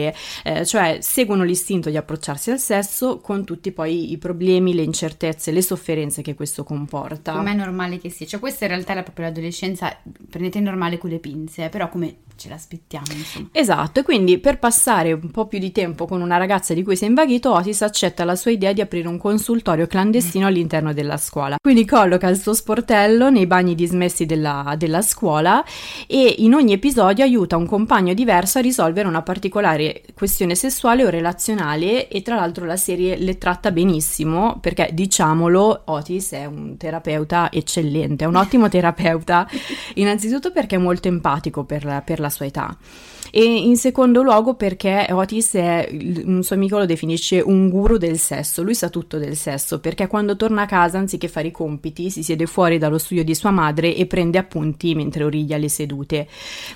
eh, 0.44 0.66
cioè 0.66 0.98
seguono 1.02 1.44
l'istinto 1.44 1.90
di 1.90 1.98
approcciarsi 1.98 2.52
al 2.52 2.60
sesso 2.60 3.20
con 3.20 3.44
tutti 3.46 3.72
poi 3.72 4.12
i 4.12 4.18
problemi, 4.18 4.74
le 4.74 4.84
incertezze, 4.84 5.52
le 5.52 5.62
sofferenze 5.62 6.22
che 6.22 6.34
questo 6.34 6.64
comporta. 6.64 7.34
Come 7.34 7.52
è 7.52 7.56
normale 7.56 8.00
che 8.00 8.10
sia, 8.10 8.26
cioè 8.26 8.40
questa 8.40 8.66
in 8.66 8.72
realtà 8.72 8.94
è 8.94 9.04
proprio 9.04 9.26
l'adolescenza, 9.26 9.96
prendete 10.30 10.60
normale 10.60 10.98
con 10.98 11.10
le 11.10 11.20
pinze, 11.20 11.70
però 11.70 11.90
come 11.90 12.18
ce 12.42 12.50
l'aspettiamo 12.50 13.06
insomma. 13.14 13.50
Esatto, 13.52 14.00
e 14.00 14.04
quindi 14.04 14.40
per 14.40 14.58
passare 14.58 15.12
un 15.12 15.30
po' 15.30 15.46
più 15.46 15.60
di 15.60 15.72
tempo 15.72 16.08
con 16.08 16.22
una 16.22 16.38
ragazza 16.38 16.74
di 16.74 16.84
cui 16.84 16.96
si 16.96 17.04
è 17.06 17.08
invaghito, 17.08 17.54
Otis 17.54 17.84
accetta 17.84 18.24
la 18.24 18.36
sua 18.36 18.52
idea 18.52 18.74
di 18.74 18.82
aprire 18.82 19.08
un 19.08 19.20
consultorio 19.20 19.86
clandestino 19.86 20.48
all'interno 20.48 20.92
della 20.92 21.18
scuola. 21.18 21.58
Quindi 21.62 21.86
colloca 21.86 22.28
il 22.28 22.40
suo 22.40 22.54
sportello 22.54 23.30
nei 23.30 23.46
bagni 23.46 23.76
dismessi 23.76 24.26
della, 24.26 24.74
della 24.78 25.02
scuola 25.02 25.64
e 26.08 26.36
in 26.40 26.54
ogni 26.54 26.74
episodio 26.74 27.24
aiuta 27.24 27.58
un 27.58 27.68
compagno 27.68 28.14
diverso 28.14 28.58
a 28.58 28.62
risolvere 28.62 29.08
una 29.08 29.22
particolare 29.22 29.81
questione 30.14 30.56
sessuale 30.56 31.06
o 31.06 31.10
relazionale 31.10 32.08
e 32.08 32.22
tra 32.22 32.36
l'altro 32.36 32.66
la 32.66 32.78
serie 32.78 33.18
le 33.18 33.38
tratta 33.38 33.72
benissimo 33.72 34.58
perché 34.60 34.90
diciamolo 34.94 35.84
Otis 35.86 36.32
è 36.32 36.46
un 36.46 36.78
terapeuta 36.78 37.52
eccellente, 37.52 38.24
è 38.24 38.28
un 38.28 38.36
ottimo 38.36 38.68
terapeuta 38.70 39.48
innanzitutto 39.96 40.52
perché 40.52 40.76
è 40.76 40.80
molto 40.80 41.08
empatico 41.08 41.64
per, 41.64 42.04
per 42.06 42.20
la 42.20 42.30
sua 42.30 42.46
età. 42.46 42.78
E 43.34 43.44
in 43.44 43.78
secondo 43.78 44.22
luogo 44.22 44.56
perché 44.56 45.08
Otis 45.10 45.54
è, 45.54 45.88
un 46.26 46.44
suo 46.44 46.56
amico 46.56 46.78
lo 46.78 46.86
definisce 46.86 47.40
un 47.40 47.70
guru 47.70 47.96
del 47.96 48.18
sesso, 48.18 48.62
lui 48.62 48.76
sa 48.76 48.90
tutto 48.90 49.18
del 49.18 49.38
sesso, 49.38 49.80
perché 49.80 50.08
quando 50.08 50.36
torna 50.36 50.64
a 50.64 50.66
casa 50.66 50.98
anziché 50.98 51.30
fare 51.30 51.48
i 51.48 51.52
compiti 51.52 52.10
si 52.10 52.24
siede 52.24 52.46
fuori 52.46 52.78
dallo 52.78 52.98
studio 52.98 53.24
di 53.24 53.34
sua 53.34 53.52
madre 53.52 53.96
e 53.96 54.06
prende 54.06 54.38
appunti 54.38 54.96
mentre 54.96 55.24
origlia 55.24 55.56
le 55.56 55.70
sedute. 55.70 56.28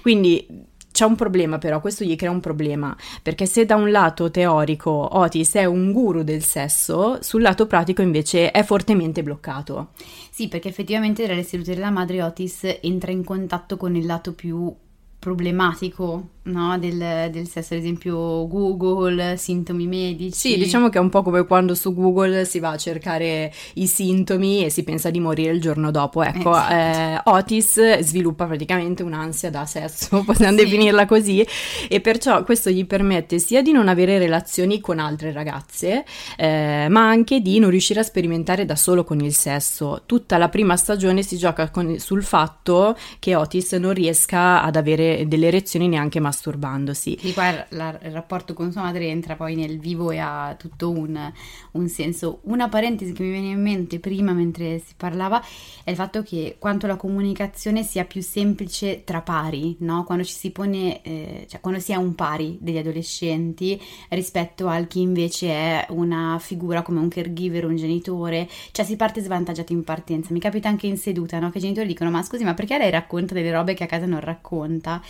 Quindi 0.02 0.48
c'è 0.96 1.04
un 1.04 1.16
problema 1.16 1.58
però, 1.58 1.82
questo 1.82 2.06
gli 2.06 2.16
crea 2.16 2.32
un 2.32 2.40
problema, 2.40 2.96
perché 3.22 3.46
se 3.46 3.66
da 3.66 3.76
un 3.76 3.92
lato 3.92 4.32
teorico 4.32 5.18
Otis 5.18 5.56
è 5.56 5.66
un 5.66 5.92
guru 5.92 6.24
del 6.24 6.42
sesso, 6.42 7.18
sul 7.22 7.42
lato 7.42 7.68
pratico 7.68 8.02
invece 8.02 8.50
è 8.52 8.64
fortemente 8.64 9.22
bloccato. 9.22 9.90
Sì, 10.32 10.48
perché 10.48 10.70
effettivamente 10.70 11.28
dalle 11.28 11.44
sedute 11.44 11.74
della 11.74 11.90
madre 11.90 12.24
Otis 12.24 12.78
entra 12.80 13.12
in 13.12 13.26
contatto 13.26 13.76
con 13.76 13.98
il 13.98 14.06
lato 14.06 14.32
più 14.32 14.74
problematico 15.26 16.36
no? 16.44 16.78
del, 16.78 17.30
del, 17.32 17.48
sesso, 17.48 17.74
ad 17.74 17.80
esempio 17.80 18.48
Google, 18.48 19.38
sintomi 19.38 19.88
medici. 19.88 20.38
Sì, 20.38 20.58
diciamo 20.58 20.90
che 20.90 21.00
è 21.00 21.02
un 21.02 21.10
po' 21.10 21.24
come 21.24 21.46
quando 21.46 21.74
su 21.74 21.96
Google 21.96 22.46
si 22.46 22.60
va 22.60 22.72
a 22.72 22.78
cercare 22.78 23.52
i 23.76 23.88
sintomi 23.88 24.64
e 24.64 24.70
si 24.70 24.84
pensa 24.84 25.10
di 25.10 25.20
morire 25.20 25.52
il 25.52 25.62
giorno 25.62 25.90
dopo. 25.90 26.22
Ecco, 26.24 26.52
esatto. 26.52 26.74
eh, 26.74 27.22
Otis 27.24 28.00
sviluppa 28.00 28.46
praticamente 28.46 29.02
un'ansia 29.02 29.50
da 29.50 29.66
sesso, 29.66 30.22
possiamo 30.26 30.58
sì. 30.58 30.64
definirla 30.64 31.06
così, 31.06 31.46
e 31.90 32.02
perciò 32.02 32.44
questo 32.44 32.70
gli 32.70 32.86
permette 32.86 33.40
sia 33.40 33.64
di 33.64 33.72
non 33.72 33.88
avere 33.88 34.20
relazioni 34.20 34.80
con 34.80 35.00
altre 35.00 35.32
ragazze, 35.32 36.06
eh, 36.38 36.86
ma 36.90 37.08
anche 37.08 37.40
di 37.40 37.58
non 37.58 37.72
riuscire 37.72 38.02
a 38.02 38.04
sperimentare 38.04 38.66
da 38.66 38.76
solo 38.76 39.04
con 39.04 39.20
il 39.22 39.34
sesso. 39.34 40.04
Tutta 40.06 40.38
la 40.38 40.50
prima 40.50 40.76
stagione 40.78 41.24
si 41.24 41.38
gioca 41.38 41.70
con, 41.70 41.98
sul 41.98 42.24
fatto 42.24 42.96
che 43.18 43.36
Otis 43.36 43.74
non 43.74 43.94
riesca 43.94 44.62
ad 44.62 44.76
avere 44.76 45.15
delle 45.24 45.48
erezioni 45.48 45.88
neanche 45.88 46.20
masturbandosi. 46.20 47.18
Sì, 47.20 47.34
qua 47.34 47.66
la, 47.70 47.98
il 48.04 48.12
rapporto 48.12 48.54
con 48.54 48.72
sua 48.72 48.82
madre 48.82 49.08
entra 49.08 49.36
poi 49.36 49.56
nel 49.56 49.80
vivo 49.80 50.12
e 50.12 50.18
ha 50.18 50.56
tutto 50.58 50.90
un, 50.92 51.32
un, 51.72 51.88
senso. 51.88 52.40
Una 52.44 52.68
parentesi 52.68 53.14
che 53.14 53.24
mi 53.24 53.32
viene 53.32 53.50
in 53.50 53.62
mente 53.62 54.00
prima 54.00 54.34
mentre 54.34 54.80
si 54.80 54.94
parlava 54.98 55.42
è 55.84 55.90
il 55.90 55.96
fatto 55.96 56.24
che 56.24 56.58
quanto 56.60 56.88
la 56.88 56.96
comunicazione 56.96 57.84
sia 57.84 58.06
più 58.06 58.22
semplice 58.22 59.04
tra 59.04 59.22
pari, 59.22 59.76
no? 59.80 60.04
quando 60.04 60.24
ci 60.24 60.34
si 60.34 60.52
pone, 60.52 61.02
eh, 61.02 61.46
cioè 61.50 61.60
quando 61.62 61.80
si 61.80 61.92
è 61.92 61.96
un 61.96 62.16
pari 62.16 62.58
degli 62.60 62.78
adolescenti 62.78 63.82
rispetto 64.10 64.68
al 64.68 64.88
chi 64.88 65.02
invece 65.02 65.50
è 65.50 65.86
una 65.90 66.38
figura 66.40 66.82
come 66.82 67.00
un 67.00 67.08
caregiver, 67.08 67.66
un 67.66 67.76
genitore, 67.76 68.50
cioè 68.72 68.86
si 68.86 68.96
parte 68.96 69.22
svantaggiati 69.22 69.74
in 69.74 69.84
partenza. 69.84 70.34
Mi 70.34 70.40
capita 70.40 70.70
anche 70.70 70.88
in 70.88 70.98
seduta, 70.98 71.40
no? 71.40 71.50
che 71.50 71.60
i 71.60 71.62
genitori 71.62 71.88
dicono 71.88 72.10
ma 72.10 72.24
scusi 72.24 72.44
ma 72.44 72.54
perché 72.54 72.78
lei 72.78 72.90
racconta 72.90 73.34
delle 73.34 73.52
robe 73.52 73.74
che 73.74 73.84
a 73.84 73.88
casa 73.88 74.06
non 74.06 74.20
racconta? 74.20 75.02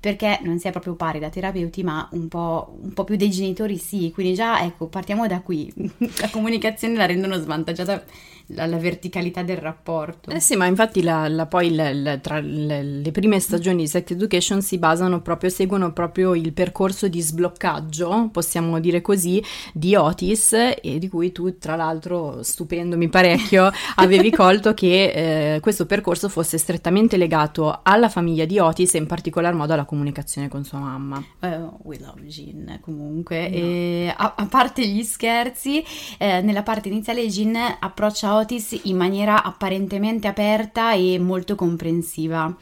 Perché 0.00 0.38
non 0.42 0.58
si 0.58 0.68
è 0.68 0.70
proprio 0.70 0.94
pari 0.94 1.18
da 1.18 1.28
terapeuti, 1.28 1.82
ma 1.82 2.08
un 2.12 2.28
po', 2.28 2.78
un 2.82 2.92
po', 2.92 3.04
più 3.04 3.16
dei 3.16 3.30
genitori 3.30 3.76
sì. 3.78 4.10
Quindi 4.12 4.34
già, 4.34 4.62
ecco, 4.62 4.86
partiamo 4.86 5.26
da 5.26 5.40
qui. 5.40 5.72
la 6.20 6.30
comunicazione 6.30 6.94
la 6.94 7.06
rendono 7.06 7.38
svantaggiata 7.38 8.04
la, 8.48 8.66
la, 8.66 8.76
verticalità 8.78 9.42
del 9.42 9.56
rapporto. 9.58 10.30
Eh 10.30 10.40
sì, 10.40 10.56
ma 10.56 10.66
infatti 10.66 11.02
la, 11.02 11.28
la, 11.28 11.46
poi 11.46 11.74
tra 12.20 12.40
le, 12.40 13.10
prime 13.12 13.40
stagioni 13.40 13.82
di 13.82 13.88
Sex 13.88 14.10
Education 14.10 14.62
si 14.62 14.78
basano 14.78 15.20
proprio, 15.20 15.50
seguono 15.50 15.92
proprio 15.92 16.34
il 16.34 16.52
percorso 16.52 17.08
di 17.08 17.20
sbloccaggio, 17.20 18.30
possiamo 18.32 18.78
dire 18.80 19.00
così, 19.00 19.42
di 19.72 19.94
Otis 19.94 20.52
e 20.52 20.98
di 20.98 21.08
cui 21.08 21.32
tu 21.32 21.58
tra 21.58 21.76
l'altro, 21.76 22.42
stupendomi 22.42 23.08
parecchio, 23.08 23.70
avevi 23.96 24.30
colto 24.30 24.72
che 24.74 25.54
eh, 25.54 25.60
questo 25.60 25.86
percorso 25.86 26.28
fosse 26.28 26.58
strettamente 26.58 27.16
legato 27.16 27.80
alla 27.82 28.08
famiglia 28.08 28.44
di 28.44 28.58
Otis 28.58 28.94
e 28.94 28.98
in 28.98 29.06
particolar 29.06 29.52
modo 29.54 29.72
alla 29.74 29.84
comunicazione 29.84 30.48
con 30.48 30.64
sua 30.64 30.78
mamma. 30.78 31.22
Uh, 31.40 31.76
we 31.82 31.98
love 31.98 32.22
Jean 32.26 32.78
comunque. 32.80 33.48
No. 33.48 33.56
E, 33.56 34.14
a, 34.16 34.34
a, 34.36 34.46
parte 34.46 34.86
gli 34.86 35.02
scherzi, 35.02 35.84
eh, 36.16 36.40
nella 36.40 36.62
parte 36.62 36.88
iniziale 36.88 37.26
Jean 37.26 37.56
approccia 37.78 38.37
Otis 38.38 38.78
in 38.84 38.96
maniera 38.96 39.42
apparentemente 39.42 40.28
aperta 40.28 40.92
e 40.92 41.18
molto 41.18 41.56
comprensiva, 41.56 42.54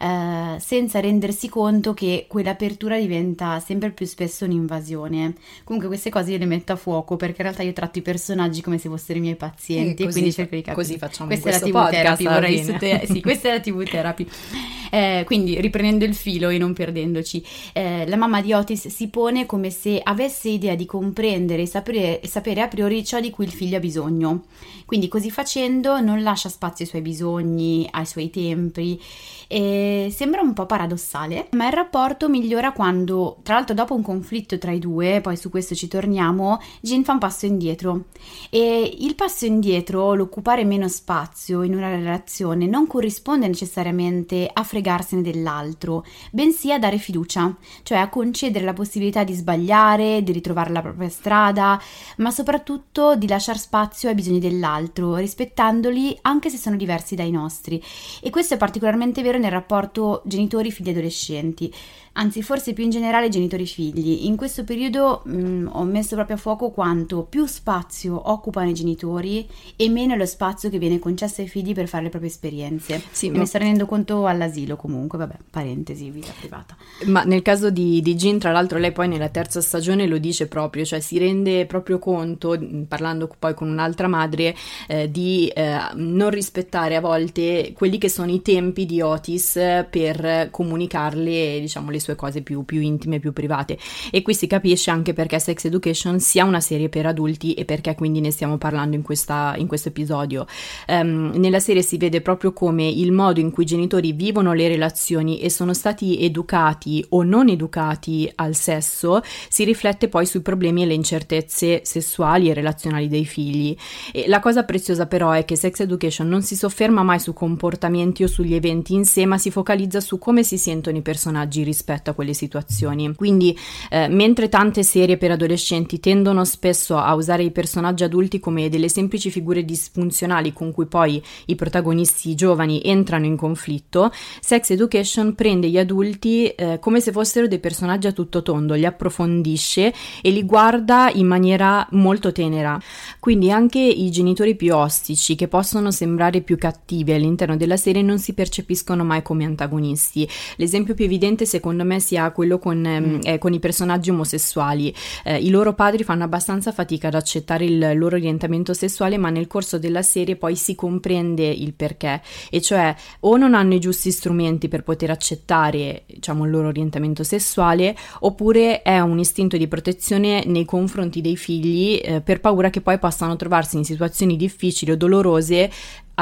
eh, 0.00 0.56
senza 0.58 0.98
rendersi 0.98 1.50
conto 1.50 1.92
che 1.92 2.24
quell'apertura 2.26 2.98
diventa 2.98 3.60
sempre 3.60 3.90
più 3.90 4.06
spesso 4.06 4.46
un'invasione. 4.46 5.34
Comunque 5.62 5.90
queste 5.90 6.08
cose 6.08 6.32
io 6.32 6.38
le 6.38 6.46
metto 6.46 6.72
a 6.72 6.76
fuoco 6.76 7.16
perché 7.16 7.42
in 7.42 7.42
realtà 7.42 7.62
io 7.62 7.74
tratto 7.74 7.98
i 7.98 8.02
personaggi 8.02 8.62
come 8.62 8.78
se 8.78 8.88
fossero 8.88 9.18
i 9.18 9.22
miei 9.22 9.36
pazienti 9.36 10.02
e, 10.02 10.06
così, 10.06 10.18
quindi 10.18 10.32
cerco 10.32 10.54
di 10.54 10.62
capire. 10.62 10.82
Così 10.82 10.96
facciamo 10.96 11.28
questa 11.28 11.50
è 11.50 11.52
la 11.52 11.58
TV 11.58 11.90
therapy, 11.90 12.24
vorrei 12.24 12.64
sottolineare. 12.64 13.06
Sì, 13.06 13.20
questa 13.20 13.48
è 13.48 13.52
la 13.52 13.60
TV 13.60 13.82
therapy. 13.82 14.26
Eh, 14.92 15.22
quindi 15.24 15.60
riprendendo 15.60 16.04
il 16.04 16.16
filo 16.16 16.48
e 16.48 16.58
non 16.58 16.72
perdendoci, 16.72 17.46
eh, 17.72 18.08
la 18.08 18.16
mamma 18.16 18.40
di 18.42 18.52
Otis 18.52 18.88
si 18.88 19.06
pone 19.06 19.46
come 19.46 19.70
se 19.70 20.00
avesse 20.02 20.48
idea 20.48 20.74
di 20.74 20.84
comprendere 20.84 21.62
e 21.62 21.66
sapere, 21.66 22.20
sapere 22.24 22.60
a 22.60 22.66
priori 22.66 23.04
ciò 23.04 23.20
di 23.20 23.30
cui 23.30 23.44
il 23.44 23.52
figlio 23.52 23.76
ha 23.76 23.80
bisogno. 23.80 24.46
Quindi 24.86 25.06
così 25.06 25.30
facendo 25.30 26.00
non 26.00 26.24
lascia 26.24 26.48
spazio 26.48 26.84
ai 26.84 26.90
suoi 26.90 27.02
bisogni, 27.02 27.86
ai 27.88 28.04
suoi 28.04 28.30
tempi. 28.30 29.00
E 29.46 29.89
sembra 30.10 30.40
un 30.40 30.52
po' 30.52 30.66
paradossale, 30.66 31.48
ma 31.52 31.66
il 31.66 31.72
rapporto 31.72 32.28
migliora 32.28 32.72
quando, 32.72 33.38
tra 33.42 33.54
l'altro 33.54 33.74
dopo 33.74 33.94
un 33.94 34.02
conflitto 34.02 34.58
tra 34.58 34.72
i 34.72 34.78
due, 34.78 35.20
poi 35.20 35.36
su 35.36 35.50
questo 35.50 35.74
ci 35.74 35.88
torniamo, 35.88 36.60
Jean 36.80 37.04
fa 37.04 37.12
un 37.12 37.18
passo 37.18 37.46
indietro. 37.46 38.04
E 38.50 38.96
il 39.00 39.14
passo 39.14 39.46
indietro, 39.46 40.14
l'occupare 40.14 40.64
meno 40.64 40.88
spazio 40.88 41.62
in 41.62 41.74
una 41.74 41.88
relazione, 41.90 42.66
non 42.66 42.86
corrisponde 42.86 43.46
necessariamente 43.46 44.48
a 44.52 44.62
fregarsene 44.62 45.22
dell'altro, 45.22 46.04
bensì 46.30 46.72
a 46.72 46.78
dare 46.78 46.98
fiducia, 46.98 47.54
cioè 47.82 47.98
a 47.98 48.08
concedere 48.08 48.64
la 48.64 48.72
possibilità 48.72 49.24
di 49.24 49.32
sbagliare, 49.32 50.22
di 50.22 50.32
ritrovare 50.32 50.70
la 50.70 50.82
propria 50.82 51.08
strada, 51.08 51.80
ma 52.18 52.30
soprattutto 52.30 53.16
di 53.16 53.26
lasciare 53.26 53.58
spazio 53.58 54.08
ai 54.08 54.14
bisogni 54.14 54.38
dell'altro 54.38 55.16
rispettandoli 55.16 56.18
anche 56.22 56.50
se 56.50 56.56
sono 56.56 56.76
diversi 56.76 57.14
dai 57.14 57.30
nostri. 57.30 57.82
E 58.22 58.30
questo 58.30 58.54
è 58.54 58.56
particolarmente 58.56 59.22
vero 59.22 59.38
nel 59.38 59.50
rapporto 59.50 59.78
genitori-figli 60.24 60.90
adolescenti 60.90 61.72
anzi 62.12 62.42
forse 62.42 62.72
più 62.72 62.84
in 62.84 62.90
generale 62.90 63.28
genitori-figli. 63.28 64.26
In 64.26 64.36
questo 64.36 64.64
periodo 64.64 65.22
mh, 65.24 65.38
mm, 65.38 65.68
ho 65.72 65.84
messo 65.84 66.14
proprio 66.14 66.36
a 66.36 66.38
fuoco 66.38 66.70
quanto 66.70 67.22
più 67.22 67.46
spazio 67.46 68.30
occupano 68.30 68.70
i 68.70 68.74
genitori 68.74 69.46
e 69.76 69.88
meno 69.88 70.14
è 70.14 70.16
lo 70.16 70.26
spazio 70.26 70.70
che 70.70 70.78
viene 70.78 70.98
concesso 70.98 71.40
ai 71.40 71.48
figli 71.48 71.74
per 71.74 71.88
fare 71.88 72.04
le 72.04 72.08
proprie 72.10 72.30
esperienze. 72.30 73.02
Sì, 73.10 73.30
me 73.30 73.38
ne 73.38 73.46
sto 73.46 73.58
rendendo 73.58 73.86
conto 73.86 74.26
all'asilo 74.26 74.76
comunque, 74.76 75.18
vabbè, 75.18 75.36
parentesi, 75.50 76.10
vita 76.10 76.32
privata. 76.38 76.76
Ma 77.06 77.22
nel 77.24 77.42
caso 77.42 77.70
di, 77.70 78.00
di 78.00 78.14
Jean, 78.14 78.38
tra 78.38 78.52
l'altro, 78.52 78.78
lei 78.78 78.92
poi 78.92 79.08
nella 79.08 79.28
terza 79.28 79.60
stagione 79.60 80.06
lo 80.06 80.18
dice 80.18 80.46
proprio, 80.46 80.84
cioè 80.84 81.00
si 81.00 81.18
rende 81.18 81.66
proprio 81.66 81.98
conto, 81.98 82.56
mm, 82.58 82.82
parlando 82.82 83.30
poi 83.38 83.54
con 83.54 83.68
un'altra 83.68 84.08
madre, 84.08 84.54
eh, 84.88 85.10
di 85.10 85.48
eh, 85.48 85.78
non 85.94 86.30
rispettare 86.30 86.96
a 86.96 87.00
volte 87.00 87.72
quelli 87.74 87.98
che 87.98 88.08
sono 88.08 88.30
i 88.30 88.42
tempi 88.42 88.86
di 88.86 89.00
Otis 89.00 89.52
per 89.88 90.48
comunicarle, 90.50 91.60
diciamo, 91.60 91.90
le 92.00 92.06
sue 92.06 92.16
cose 92.16 92.40
più, 92.40 92.64
più 92.64 92.80
intime, 92.80 93.20
più 93.20 93.32
private. 93.32 93.78
E 94.10 94.22
qui 94.22 94.34
si 94.34 94.46
capisce 94.46 94.90
anche 94.90 95.12
perché 95.12 95.38
Sex 95.38 95.66
Education 95.66 96.18
sia 96.18 96.44
una 96.44 96.60
serie 96.60 96.88
per 96.88 97.06
adulti 97.06 97.52
e 97.54 97.64
perché 97.64 97.94
quindi 97.94 98.20
ne 98.20 98.30
stiamo 98.30 98.56
parlando 98.56 98.96
in, 98.96 99.02
questa, 99.02 99.54
in 99.56 99.66
questo 99.66 99.88
episodio. 99.88 100.46
Um, 100.88 101.32
nella 101.36 101.60
serie 101.60 101.82
si 101.82 101.98
vede 101.98 102.22
proprio 102.22 102.52
come 102.52 102.88
il 102.88 103.12
modo 103.12 103.38
in 103.38 103.50
cui 103.50 103.64
i 103.64 103.66
genitori 103.66 104.12
vivono 104.12 104.52
le 104.52 104.66
relazioni 104.66 105.40
e 105.40 105.50
sono 105.50 105.74
stati 105.74 106.22
educati 106.24 107.04
o 107.10 107.22
non 107.22 107.48
educati 107.48 108.30
al 108.36 108.54
sesso 108.54 109.20
si 109.48 109.64
riflette 109.64 110.08
poi 110.08 110.26
sui 110.26 110.40
problemi 110.40 110.82
e 110.82 110.86
le 110.86 110.94
incertezze 110.94 111.82
sessuali 111.84 112.48
e 112.48 112.54
relazionali 112.54 113.08
dei 113.08 113.26
figli. 113.26 113.76
E 114.12 114.24
la 114.26 114.40
cosa 114.40 114.64
preziosa 114.64 115.06
però 115.06 115.32
è 115.32 115.44
che 115.44 115.56
Sex 115.56 115.80
Education 115.80 116.28
non 116.28 116.42
si 116.42 116.56
sofferma 116.56 117.02
mai 117.02 117.20
su 117.20 117.32
comportamenti 117.32 118.22
o 118.22 118.26
sugli 118.26 118.54
eventi 118.54 118.94
in 118.94 119.04
sé, 119.04 119.26
ma 119.26 119.36
si 119.36 119.50
focalizza 119.50 120.00
su 120.00 120.18
come 120.18 120.42
si 120.42 120.56
sentono 120.56 120.96
i 120.96 121.02
personaggi 121.02 121.62
rispetto 121.62 121.89
rispetto 121.90 122.10
a 122.10 122.14
quelle 122.14 122.34
situazioni. 122.34 123.12
Quindi, 123.14 123.56
eh, 123.90 124.08
mentre 124.08 124.48
tante 124.48 124.82
serie 124.82 125.16
per 125.16 125.32
adolescenti 125.32 125.98
tendono 125.98 126.44
spesso 126.44 126.96
a 126.96 127.14
usare 127.14 127.42
i 127.42 127.50
personaggi 127.50 128.04
adulti 128.04 128.38
come 128.38 128.68
delle 128.68 128.88
semplici 128.88 129.30
figure 129.30 129.64
disfunzionali 129.64 130.52
con 130.52 130.72
cui 130.72 130.86
poi 130.86 131.22
i 131.46 131.54
protagonisti 131.56 132.34
giovani 132.34 132.80
entrano 132.84 133.26
in 133.26 133.36
conflitto, 133.36 134.12
Sex 134.40 134.70
Education 134.70 135.34
prende 135.34 135.68
gli 135.68 135.78
adulti 135.78 136.46
eh, 136.48 136.78
come 136.80 137.00
se 137.00 137.10
fossero 137.10 137.48
dei 137.48 137.58
personaggi 137.58 138.06
a 138.06 138.12
tutto 138.12 138.42
tondo, 138.42 138.74
li 138.74 138.86
approfondisce 138.86 139.92
e 140.22 140.30
li 140.30 140.44
guarda 140.44 141.10
in 141.12 141.26
maniera 141.26 141.86
molto 141.92 142.30
tenera. 142.30 142.78
Quindi 143.18 143.50
anche 143.50 143.80
i 143.80 144.10
genitori 144.10 144.54
più 144.54 144.74
ostici, 144.74 145.34
che 145.34 145.48
possono 145.48 145.90
sembrare 145.90 146.40
più 146.40 146.56
cattivi 146.56 147.12
all'interno 147.12 147.56
della 147.56 147.76
serie, 147.76 148.02
non 148.02 148.18
si 148.18 148.32
percepiscono 148.34 149.04
mai 149.04 149.22
come 149.22 149.44
antagonisti. 149.44 150.28
L'esempio 150.56 150.94
più 150.94 151.04
evidente, 151.04 151.46
secondo 151.46 151.79
secondo 151.80 151.84
me 151.84 152.00
sia 152.00 152.30
quello 152.30 152.58
con, 152.58 152.84
ehm, 152.84 153.04
mm. 153.04 153.20
eh, 153.22 153.38
con 153.38 153.52
i 153.52 153.58
personaggi 153.58 154.10
omosessuali. 154.10 154.94
Eh, 155.24 155.38
I 155.38 155.50
loro 155.50 155.72
padri 155.74 156.04
fanno 156.04 156.24
abbastanza 156.24 156.72
fatica 156.72 157.08
ad 157.08 157.14
accettare 157.14 157.64
il 157.64 157.98
loro 157.98 158.16
orientamento 158.16 158.74
sessuale, 158.74 159.16
ma 159.16 159.30
nel 159.30 159.46
corso 159.46 159.78
della 159.78 160.02
serie 160.02 160.36
poi 160.36 160.56
si 160.56 160.74
comprende 160.74 161.46
il 161.46 161.72
perché, 161.72 162.20
e 162.50 162.60
cioè 162.60 162.94
o 163.20 163.36
non 163.36 163.54
hanno 163.54 163.74
i 163.74 163.80
giusti 163.80 164.10
strumenti 164.10 164.68
per 164.68 164.82
poter 164.82 165.10
accettare 165.10 166.04
diciamo, 166.06 166.44
il 166.44 166.50
loro 166.50 166.68
orientamento 166.68 167.22
sessuale, 167.22 167.96
oppure 168.20 168.82
è 168.82 169.00
un 169.00 169.18
istinto 169.18 169.56
di 169.56 169.68
protezione 169.68 170.44
nei 170.46 170.64
confronti 170.64 171.20
dei 171.20 171.36
figli 171.36 172.00
eh, 172.02 172.20
per 172.20 172.40
paura 172.40 172.70
che 172.70 172.80
poi 172.80 172.98
possano 172.98 173.36
trovarsi 173.36 173.76
in 173.76 173.84
situazioni 173.84 174.36
difficili 174.36 174.92
o 174.92 174.96
dolorose 174.96 175.70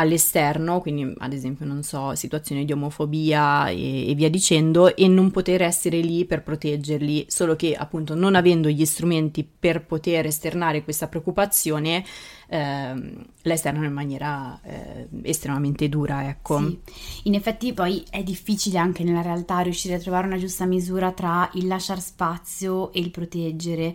all'esterno, 0.00 0.80
quindi 0.80 1.12
ad 1.18 1.32
esempio, 1.32 1.66
non 1.66 1.82
so, 1.82 2.14
situazioni 2.14 2.64
di 2.64 2.72
omofobia 2.72 3.68
e, 3.68 4.10
e, 4.10 4.14
via 4.14 4.30
dicendo, 4.30 4.94
e 4.96 5.08
non 5.08 5.30
poter 5.30 5.62
essere 5.62 6.00
lì 6.00 6.24
per 6.24 6.42
proteggerli, 6.42 7.26
solo 7.28 7.56
che 7.56 7.74
appunto 7.74 8.14
non 8.14 8.34
avendo 8.34 8.68
gli 8.68 8.84
strumenti 8.84 9.44
per 9.44 9.84
poter 9.84 10.26
esternare 10.26 10.82
questa 10.82 11.08
preoccupazione, 11.08 12.04
eh, 12.48 13.26
la 13.42 13.52
esternano 13.52 13.86
in 13.86 13.92
maniera 13.92 14.58
eh, 14.62 15.06
estremamente 15.22 15.88
dura, 15.88 16.28
ecco. 16.28 16.58
Sì. 16.58 16.78
In 17.24 17.34
effetti 17.34 17.72
poi 17.72 18.04
è 18.10 18.22
difficile 18.22 18.78
anche 18.78 19.04
nella 19.04 19.22
realtà 19.22 19.60
riuscire 19.60 19.94
a 19.94 19.98
trovare 19.98 20.26
una 20.26 20.38
giusta 20.38 20.64
misura 20.64 21.12
tra 21.12 21.48
il 21.54 21.66
lasciare 21.66 22.00
spazio 22.00 22.92
e 22.92 23.00
il 23.00 23.10
proteggere. 23.10 23.94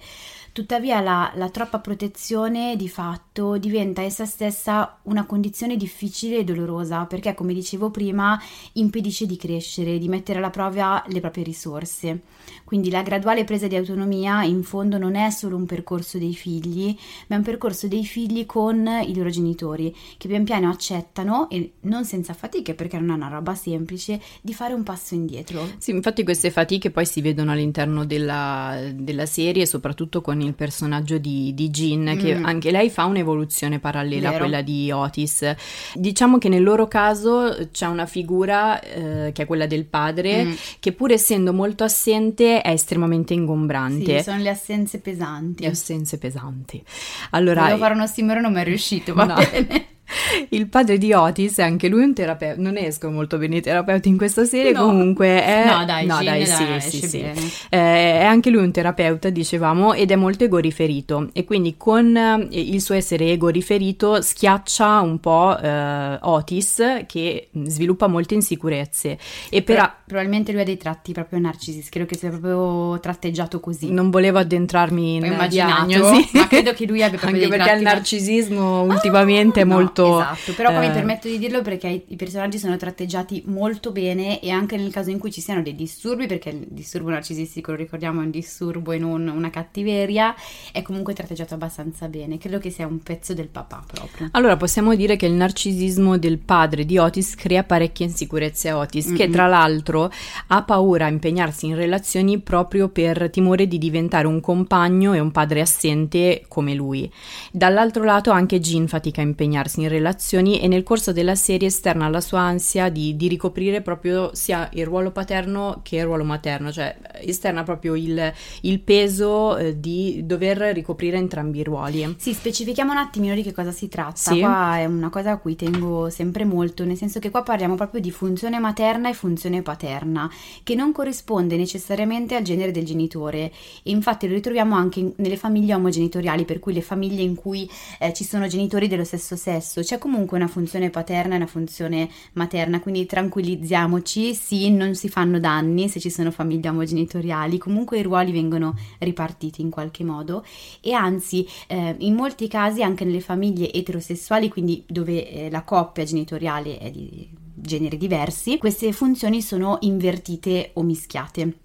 Tuttavia 0.54 1.02
la, 1.02 1.32
la, 1.34 1.50
troppa 1.50 1.80
protezione 1.80 2.76
di 2.76 2.88
fatto 2.88 3.58
diventa 3.58 4.04
essa 4.04 4.28
stessa 4.28 5.00
una 5.04 5.26
condizione 5.26 5.76
difficile 5.76 6.38
e 6.38 6.44
dolorosa 6.44 7.06
perché, 7.06 7.34
come 7.34 7.56
dicevo 7.56 7.90
prima, 7.90 8.40
impedisce 8.74 9.26
di 9.26 9.36
crescere, 9.36 9.98
di 9.98 10.08
mettere 10.08 10.38
alla 10.38 10.52
prova 10.52 11.04
le 11.08 11.20
proprie 11.22 11.44
risorse. 11.44 12.22
Quindi 12.64 12.92
la 12.92 13.02
graduale 13.02 13.46
presa 13.46 13.66
di 13.66 13.76
autonomia 13.76 14.44
in 14.44 14.62
fondo 14.62 15.00
non 15.00 15.16
è 15.16 15.32
solo 15.32 15.56
un 15.56 15.66
percorso 15.66 16.20
dei 16.20 16.36
figli, 16.36 16.96
ma 17.28 17.36
è 17.36 17.38
un 17.40 17.44
percorso 17.44 17.88
dei 17.88 18.06
figli 18.06 18.43
con 18.46 18.88
i 19.06 19.16
loro 19.16 19.30
genitori 19.30 19.96
che 20.18 20.28
pian 20.28 20.44
piano 20.44 20.70
accettano 20.70 21.50
e 21.50 21.74
non 21.82 22.06
senza 22.06 22.34
fatiche 22.34 22.74
perché 22.74 22.98
non 22.98 23.10
è 23.12 23.14
una 23.14 23.28
roba 23.28 23.56
semplice 23.56 24.20
di 24.42 24.54
fare 24.54 24.74
un 24.74 24.84
passo 24.84 25.14
indietro. 25.14 25.68
Sì, 25.78 25.92
infatti 25.92 26.24
queste 26.24 26.52
fatiche 26.52 26.92
poi 26.92 27.06
si 27.06 27.22
vedono 27.22 27.52
all'interno 27.52 28.06
della, 28.06 28.80
della 28.94 29.26
serie, 29.26 29.66
soprattutto 29.66 30.22
con 30.22 30.42
il 30.42 30.54
personaggio 30.54 31.18
di, 31.18 31.54
di 31.54 31.70
Jean, 31.70 32.18
che 32.18 32.36
mm. 32.36 32.46
anche 32.46 32.72
lei 32.72 32.90
fa 32.90 33.06
un'evoluzione 33.06 33.80
parallela 33.80 34.30
Vero. 34.30 34.36
a 34.36 34.40
quella 34.40 34.62
di 34.62 34.92
Otis. 34.92 35.54
Diciamo 35.94 36.38
che 36.38 36.50
nel 36.50 36.64
loro 36.64 36.88
caso 36.88 37.68
c'è 37.72 37.88
una 37.88 38.06
figura 38.06 38.80
eh, 38.82 39.32
che 39.34 39.44
è 39.44 39.46
quella 39.46 39.68
del 39.68 39.86
padre, 39.86 40.46
mm. 40.46 40.54
che 40.80 40.92
pur 40.92 41.12
essendo 41.12 41.54
molto 41.54 41.84
assente 41.84 42.62
è 42.62 42.70
estremamente 42.70 43.34
ingombrante. 43.34 44.18
Sì, 44.18 44.24
sono 44.24 44.42
le 44.42 44.50
assenze 44.50 45.00
pesanti. 45.00 45.64
Le 45.64 45.70
assenze 45.70 46.18
pesanti. 46.18 46.84
Allora, 47.32 47.62
Volevo 47.62 47.80
fare 47.80 47.94
uno 47.94 48.08
stimolo, 48.34 48.42
non 48.42 48.54
mi 48.54 48.60
è 48.60 48.64
riuscito, 48.64 49.14
va 49.14 49.26
no. 49.26 49.36
bene. 49.36 49.88
Il 50.50 50.68
padre 50.68 50.98
di 50.98 51.14
Otis 51.14 51.58
è 51.58 51.64
anche 51.64 51.88
lui 51.88 52.04
un 52.04 52.14
terapeuta. 52.14 52.62
Non 52.62 52.78
escono 52.78 53.14
molto 53.14 53.38
bene 53.38 53.58
i 53.58 53.62
terapeuti 53.62 54.10
in 54.10 54.18
questa 54.18 54.46
serie. 54.46 54.72
No. 54.72 54.86
Comunque 54.86 55.44
è. 55.44 55.66
No, 55.66 55.86
dai, 55.86 56.06
no, 56.06 56.22
dai, 56.24 56.46
sì, 56.46 56.66
dai, 56.66 56.82
sì, 56.82 57.08
sì. 57.08 57.20
Eh, 57.20 57.40
è 57.70 58.24
anche 58.24 58.50
lui 58.50 58.64
un 58.64 58.72
terapeuta, 58.72 59.30
dicevamo, 59.30 59.94
ed 59.94 60.12
è 60.12 60.16
molto 60.16 60.44
ego 60.44 60.58
riferito. 60.58 61.30
E 61.34 61.46
quindi 61.46 61.76
con 61.78 62.16
eh, 62.16 62.48
il 62.52 62.82
suo 62.82 62.96
essere 62.96 63.32
ego 63.32 63.50
riferito 63.50 64.22
schiaccia 64.22 65.00
un 65.00 65.20
po' 65.20 65.58
eh, 65.58 66.18
Otis, 66.22 67.04
che 67.08 67.50
sviluppa 67.64 68.08
molte 68.08 68.34
insicurezze. 68.34 69.18
E 69.50 69.62
per... 69.62 69.76
Però, 69.76 69.92
probabilmente 70.06 70.52
lui 70.52 70.62
ha 70.62 70.66
dei 70.66 70.78
tratti 70.78 71.14
proprio 71.14 71.40
narcisisti. 71.40 71.90
Credo 71.90 72.08
che 72.08 72.18
sia 72.18 72.30
proprio 72.30 73.00
tratteggiato 73.00 73.60
così. 73.60 73.92
Non 73.92 74.10
volevo 74.10 74.40
addentrarmi 74.40 75.16
in 75.16 75.46
diagnosi, 75.50 76.30
ma 76.34 76.48
credo 76.48 76.74
che 76.74 76.86
lui 76.86 77.02
abbia 77.04 77.18
proprio 77.20 77.44
anche 77.44 77.58
perché 77.58 77.76
il 77.76 77.82
narcisismo 77.82 78.82
ultimamente 78.82 79.60
oh, 79.60 79.64
è 79.64 79.66
molto 79.66 79.93
molto... 80.02 80.20
Esatto, 80.20 80.54
però 80.54 80.72
poi 80.72 80.86
eh... 80.86 80.88
mi 80.88 80.94
permetto 80.94 81.28
di 81.28 81.38
dirlo 81.38 81.62
perché 81.62 82.06
i 82.08 82.16
personaggi 82.16 82.58
sono 82.58 82.76
tratteggiati 82.78 83.44
molto 83.46 83.92
bene 83.92 84.40
e 84.40 84.50
anche 84.50 84.78
nel 84.78 84.92
caso 84.92 85.10
in 85.10 85.20
cui 85.20 85.32
ci 85.32 85.42
siano 85.42 85.62
dei 85.62 85.76
disturbi, 85.76 86.26
perché 86.28 86.50
il 86.50 86.66
disturbo 86.70 87.10
narcisistico, 87.10 87.72
lo 87.72 87.78
ricordiamo, 87.78 88.22
è 88.22 88.24
un 88.26 88.32
disturbo 88.32 88.92
e 88.92 88.98
non 88.98 89.28
una 89.28 89.50
cattiveria, 89.50 90.36
è 90.72 90.82
comunque 90.82 91.14
tratteggiato 91.14 91.54
abbastanza 91.54 92.08
bene. 92.08 92.38
Credo 92.38 92.60
che 92.60 92.70
sia 92.70 92.88
un 92.88 93.02
pezzo 93.02 93.34
del 93.34 93.48
papà 93.48 93.84
proprio. 93.86 94.30
Allora 94.32 94.58
possiamo 94.58 94.96
dire 94.96 95.16
che 95.16 95.26
il 95.26 95.34
narcisismo 95.34 96.18
del 96.18 96.40
padre 96.40 96.86
di 96.86 96.98
Otis 96.98 97.36
crea 97.36 97.64
parecchie 97.64 98.06
insicurezze 98.06 98.70
a 98.70 98.78
Otis, 98.78 99.08
mm-hmm. 99.08 99.16
che 99.16 99.30
tra 99.30 99.48
l'altro 99.48 100.12
ha 100.48 100.64
paura 100.64 101.06
a 101.06 101.10
impegnarsi 101.10 101.68
in 101.68 101.76
relazioni 101.76 102.40
proprio 102.40 102.90
per 102.90 103.30
timore 103.30 103.68
di 103.68 103.78
diventare 103.78 104.28
un 104.28 104.40
compagno 104.40 105.14
e 105.14 105.20
un 105.20 105.32
padre 105.32 105.62
assente 105.62 106.46
come 106.48 106.74
lui. 106.74 107.12
Dall'altro 107.52 108.04
lato 108.04 108.32
anche 108.32 108.60
Jean 108.60 108.88
fatica 108.88 109.22
a 109.22 109.26
impegnarsi 109.26 109.82
in 109.82 109.83
relazioni 109.88 110.60
e 110.60 110.68
nel 110.68 110.84
corso 110.84 111.12
della 111.12 111.36
serie 111.36 111.68
esterna 111.68 112.08
la 112.10 112.22
sua 112.22 112.40
ansia 112.40 112.90
di, 112.90 113.16
di, 113.16 113.28
ricoprire 113.28 113.82
proprio 113.82 114.32
sia 114.34 114.70
il 114.74 114.86
ruolo 114.86 115.12
paterno 115.12 115.80
che 115.84 115.98
il 115.98 116.04
ruolo 116.04 116.24
materno, 116.24 116.72
cioè 116.72 116.96
esterna 117.22 117.64
proprio 117.64 117.96
il, 117.96 118.34
il 118.62 118.80
peso 118.80 119.58
eh, 119.58 119.80
di 119.80 120.22
dover 120.26 120.58
ricoprire 120.74 121.18
entrambi 121.18 121.60
i 121.60 121.64
ruoli. 121.64 122.16
Sì, 122.18 122.34
specifichiamo 122.34 122.92
un 122.92 122.98
attimino 122.98 123.36
di 123.36 123.44
che 123.44 123.52
cosa 123.52 123.72
si 123.72 123.88
tratta. 123.88 124.32
Sì. 124.32 124.40
Qua 124.40 124.78
è 124.78 124.86
una 124.86 125.10
cosa 125.10 125.32
a 125.32 125.38
cui 125.38 125.56
tengo 125.56 126.10
sempre 126.10 126.46
molto, 126.46 126.86
nel 126.86 126.98
senso 126.98 127.20
che 127.20 127.30
qua 127.30 127.44
parliamo 127.44 127.76
proprio 127.76 128.02
di 128.02 128.12
funzione 128.12 128.60
materna 128.60 129.10
e 129.10 129.14
funzione 129.14 129.62
paterna, 129.62 130.30
che 130.64 130.76
non 130.76 130.92
corrisponde 130.92 131.58
necessariamente 131.58 132.36
al 132.36 132.44
genere 132.44 132.72
del 132.72 132.86
genitore. 132.86 133.52
E 133.84 133.92
infatti 133.92 134.28
lo 134.28 134.34
ritroviamo 134.34 134.76
anche 134.76 135.00
in, 135.00 135.14
nelle 135.18 135.38
famiglie 135.38 135.74
omogenitoriali, 135.74 136.46
per 136.46 136.60
cui 136.60 136.74
le 136.74 136.82
famiglie 136.82 137.22
in 137.22 137.36
cui 137.36 137.70
eh, 138.00 138.14
ci 138.14 138.24
sono 138.24 138.48
genitori 138.48 138.88
dello 138.88 139.04
stesso 139.04 139.36
sesso 139.36 139.73
c'è 139.82 139.98
comunque 139.98 140.38
una 140.38 140.48
funzione 140.48 140.90
paterna 140.90 141.34
e 141.34 141.38
una 141.38 141.48
funzione 141.48 142.10
materna, 142.34 142.80
quindi 142.80 143.06
tranquillizziamoci, 143.06 144.34
sì, 144.36 144.70
non 144.70 144.96
si 144.96 145.10
fanno 145.10 145.40
danni 145.40 145.90
se 145.90 146.00
ci 146.00 146.10
sono 146.10 146.32
famiglie 146.32 146.70
omogenitoriali, 146.70 147.58
comunque 147.58 148.00
i 148.00 148.04
ruoli 148.04 148.32
vengono 148.32 148.76
ripartiti 149.00 149.62
in 149.62 149.70
qualche 149.70 150.04
modo. 150.04 150.46
E 150.82 150.94
anzi 150.94 151.48
eh, 151.68 151.96
in 152.00 152.14
molti 152.14 152.48
casi 152.48 152.84
anche 152.84 153.06
nelle 153.06 153.22
famiglie 153.22 153.72
eterosessuali, 153.72 154.50
quindi 154.50 154.84
dove 154.88 155.30
eh, 155.30 155.50
la 155.50 155.64
coppia 155.64 156.04
genitoriale 156.04 156.78
è 156.78 156.92
di 156.92 157.30
generi 157.56 157.98
diversi, 157.98 158.58
queste 158.58 158.92
funzioni 158.92 159.42
sono 159.42 159.78
invertite 159.82 160.72
o 160.74 160.84
mischiate. 160.84 161.63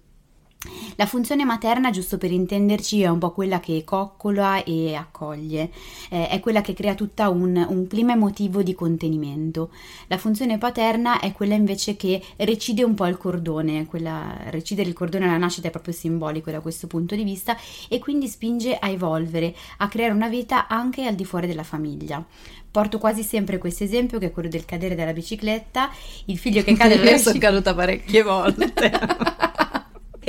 La 0.97 1.05
funzione 1.05 1.45
materna, 1.45 1.89
giusto 1.89 2.17
per 2.17 2.33
intenderci, 2.33 3.01
è 3.01 3.07
un 3.07 3.19
po' 3.19 3.31
quella 3.31 3.61
che 3.61 3.85
coccola 3.85 4.61
e 4.65 4.93
accoglie, 4.93 5.71
eh, 6.09 6.27
è 6.27 6.41
quella 6.41 6.59
che 6.59 6.73
crea 6.73 6.95
tutta 6.95 7.29
un, 7.29 7.65
un, 7.69 7.87
clima 7.87 8.11
emotivo 8.11 8.61
di 8.61 8.75
contenimento. 8.75 9.69
La 10.07 10.17
funzione 10.17 10.57
paterna 10.57 11.21
è 11.21 11.31
quella 11.31 11.53
invece 11.53 11.95
che 11.95 12.21
recide 12.35 12.83
un 12.83 12.93
po' 12.93 13.05
il 13.05 13.15
cordone, 13.15 13.85
quella, 13.85 14.35
recidere 14.49 14.89
il 14.89 14.95
cordone 14.95 15.29
alla 15.29 15.37
nascita 15.37 15.69
è 15.69 15.71
proprio 15.71 15.93
simbolico 15.93 16.51
da 16.51 16.59
questo 16.59 16.87
punto 16.87 17.15
di 17.15 17.23
vista 17.23 17.55
e 17.87 17.99
quindi 17.99 18.27
spinge 18.27 18.77
a 18.77 18.89
evolvere, 18.89 19.55
a 19.77 19.87
creare 19.87 20.11
una 20.11 20.27
vita 20.27 20.67
anche 20.67 21.05
al 21.05 21.15
di 21.15 21.23
fuori 21.23 21.47
della 21.47 21.63
famiglia. 21.63 22.21
Porto 22.69 22.97
quasi 22.97 23.23
sempre 23.23 23.57
questo 23.59 23.85
esempio 23.85 24.19
che 24.19 24.25
è 24.25 24.31
quello 24.31 24.49
del 24.49 24.65
cadere 24.65 24.95
dalla 24.95 25.13
bicicletta, 25.13 25.89
il 26.25 26.37
figlio 26.37 26.63
che 26.63 26.73
cade 26.75 26.97
dalla 26.97 27.11
bicicletta. 27.11 27.29
sono 27.29 27.39
caduta 27.39 27.73
parecchie 27.73 28.23
volte. 28.23 29.47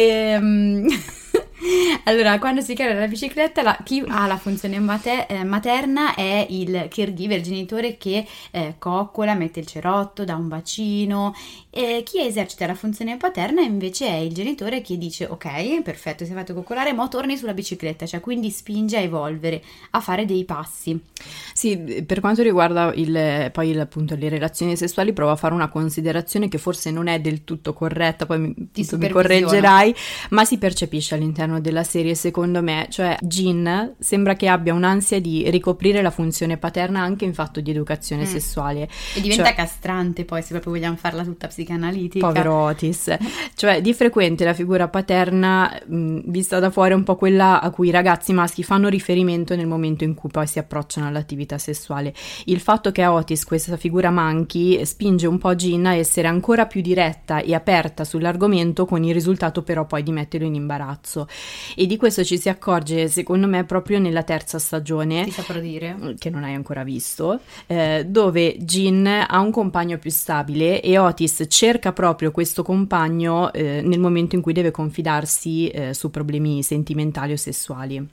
Ehm... 0.00 0.88
allora, 2.04 2.38
quando 2.38 2.60
si 2.60 2.74
cade 2.74 2.94
dalla 2.94 3.06
bicicletta, 3.06 3.62
la, 3.62 3.78
chi 3.84 4.02
ha 4.06 4.26
la 4.26 4.36
funzione 4.36 4.78
mater- 4.78 5.30
eh, 5.30 5.44
materna 5.44 6.14
è 6.14 6.46
il 6.48 6.88
caregiver, 6.90 7.38
il 7.38 7.44
genitore 7.44 7.96
che 7.96 8.26
eh, 8.50 8.74
coccola, 8.78 9.34
mette 9.34 9.60
il 9.60 9.66
cerotto, 9.66 10.24
dà 10.24 10.34
un 10.36 10.48
bacino. 10.48 11.34
E 11.68 12.02
chi 12.04 12.20
esercita 12.20 12.66
la 12.66 12.74
funzione 12.74 13.16
paterna 13.16 13.60
invece 13.60 14.08
è 14.08 14.16
il 14.16 14.32
genitore 14.32 14.80
che 14.80 14.96
dice: 14.96 15.26
Ok, 15.26 15.82
perfetto, 15.82 16.24
è 16.24 16.26
fatto 16.26 16.54
coccolare, 16.54 16.92
ma 16.92 17.06
torni 17.08 17.36
sulla 17.36 17.54
bicicletta, 17.54 18.06
cioè 18.06 18.20
quindi 18.20 18.50
spinge 18.50 18.96
a 18.96 19.00
evolvere, 19.00 19.62
a 19.90 20.00
fare 20.00 20.24
dei 20.24 20.44
passi. 20.44 20.98
Sì, 21.52 22.02
per 22.06 22.20
quanto 22.20 22.42
riguarda 22.42 22.92
il, 22.94 23.50
poi 23.52 23.78
appunto 23.78 24.14
le 24.14 24.28
relazioni 24.28 24.76
sessuali, 24.76 25.12
provo 25.12 25.32
a 25.32 25.36
fare 25.36 25.54
una 25.54 25.68
considerazione 25.68 26.48
che 26.48 26.58
forse 26.58 26.90
non 26.90 27.06
è 27.06 27.20
del 27.20 27.44
tutto 27.44 27.72
corretta, 27.72 28.26
poi 28.26 28.38
mi, 28.38 28.54
mi 28.74 29.08
correggerai, 29.08 29.94
ma 30.30 30.44
si 30.44 30.58
percepisce 30.58 31.14
all'interno 31.14 31.49
della 31.58 31.82
serie, 31.82 32.14
secondo 32.14 32.62
me, 32.62 32.86
cioè 32.90 33.16
Jean 33.20 33.94
sembra 33.98 34.34
che 34.34 34.46
abbia 34.46 34.74
un'ansia 34.74 35.20
di 35.20 35.50
ricoprire 35.50 36.02
la 36.02 36.10
funzione 36.10 36.56
paterna 36.56 37.00
anche 37.00 37.24
in 37.24 37.34
fatto 37.34 37.60
di 37.60 37.70
educazione 37.70 38.22
mm. 38.22 38.26
sessuale. 38.26 38.88
E 39.14 39.20
diventa 39.20 39.46
cioè, 39.46 39.54
castrante 39.54 40.24
poi, 40.24 40.42
se 40.42 40.50
proprio 40.50 40.72
vogliamo 40.72 40.96
farla 40.96 41.24
tutta 41.24 41.48
psicanalitica. 41.48 42.26
Povero 42.26 42.54
Otis. 42.54 43.16
cioè, 43.54 43.80
di 43.80 43.94
frequente 43.94 44.44
la 44.44 44.54
figura 44.54 44.88
paterna, 44.88 45.80
mh, 45.84 46.20
vista 46.26 46.58
da 46.58 46.70
fuori, 46.70 46.92
è 46.92 46.94
un 46.94 47.02
po' 47.02 47.16
quella 47.16 47.60
a 47.60 47.70
cui 47.70 47.88
i 47.88 47.90
ragazzi 47.90 48.32
maschi 48.32 48.62
fanno 48.62 48.88
riferimento 48.88 49.56
nel 49.56 49.66
momento 49.66 50.04
in 50.04 50.14
cui 50.14 50.28
poi 50.30 50.46
si 50.46 50.58
approcciano 50.58 51.06
all'attività 51.06 51.58
sessuale. 51.58 52.14
Il 52.44 52.60
fatto 52.60 52.92
che 52.92 53.02
a 53.02 53.12
Otis 53.12 53.44
questa 53.44 53.76
figura 53.76 54.10
manchi 54.10 54.84
spinge 54.84 55.26
un 55.26 55.38
po' 55.38 55.54
Jean 55.54 55.86
a 55.86 55.94
essere 55.94 56.28
ancora 56.28 56.66
più 56.66 56.80
diretta 56.80 57.40
e 57.40 57.54
aperta 57.54 58.04
sull'argomento, 58.04 58.84
con 58.84 59.02
il 59.02 59.14
risultato 59.14 59.62
però 59.62 59.86
poi 59.86 60.02
di 60.02 60.12
metterlo 60.12 60.46
in 60.46 60.54
imbarazzo. 60.54 61.26
E 61.74 61.86
di 61.86 61.96
questo 61.96 62.24
ci 62.24 62.38
si 62.38 62.48
accorge, 62.48 63.08
secondo 63.08 63.46
me, 63.46 63.64
proprio 63.64 63.98
nella 63.98 64.22
terza 64.22 64.58
stagione. 64.58 65.24
Ti 65.24 65.30
saprò 65.30 65.60
dire. 65.60 65.94
Mm, 65.94 66.14
che 66.18 66.30
non 66.30 66.44
hai 66.44 66.54
ancora 66.54 66.84
visto, 66.84 67.40
eh, 67.66 68.04
dove 68.06 68.56
Jean 68.58 69.06
ha 69.06 69.40
un 69.40 69.50
compagno 69.50 69.98
più 69.98 70.10
stabile 70.10 70.80
e 70.80 70.98
Otis 70.98 71.44
cerca 71.48 71.92
proprio 71.92 72.30
questo 72.30 72.62
compagno 72.62 73.52
eh, 73.52 73.80
nel 73.82 73.98
momento 73.98 74.34
in 74.36 74.42
cui 74.42 74.52
deve 74.52 74.70
confidarsi 74.70 75.68
eh, 75.68 75.94
su 75.94 76.10
problemi 76.10 76.62
sentimentali 76.62 77.32
o 77.32 77.36
sessuali. 77.36 78.06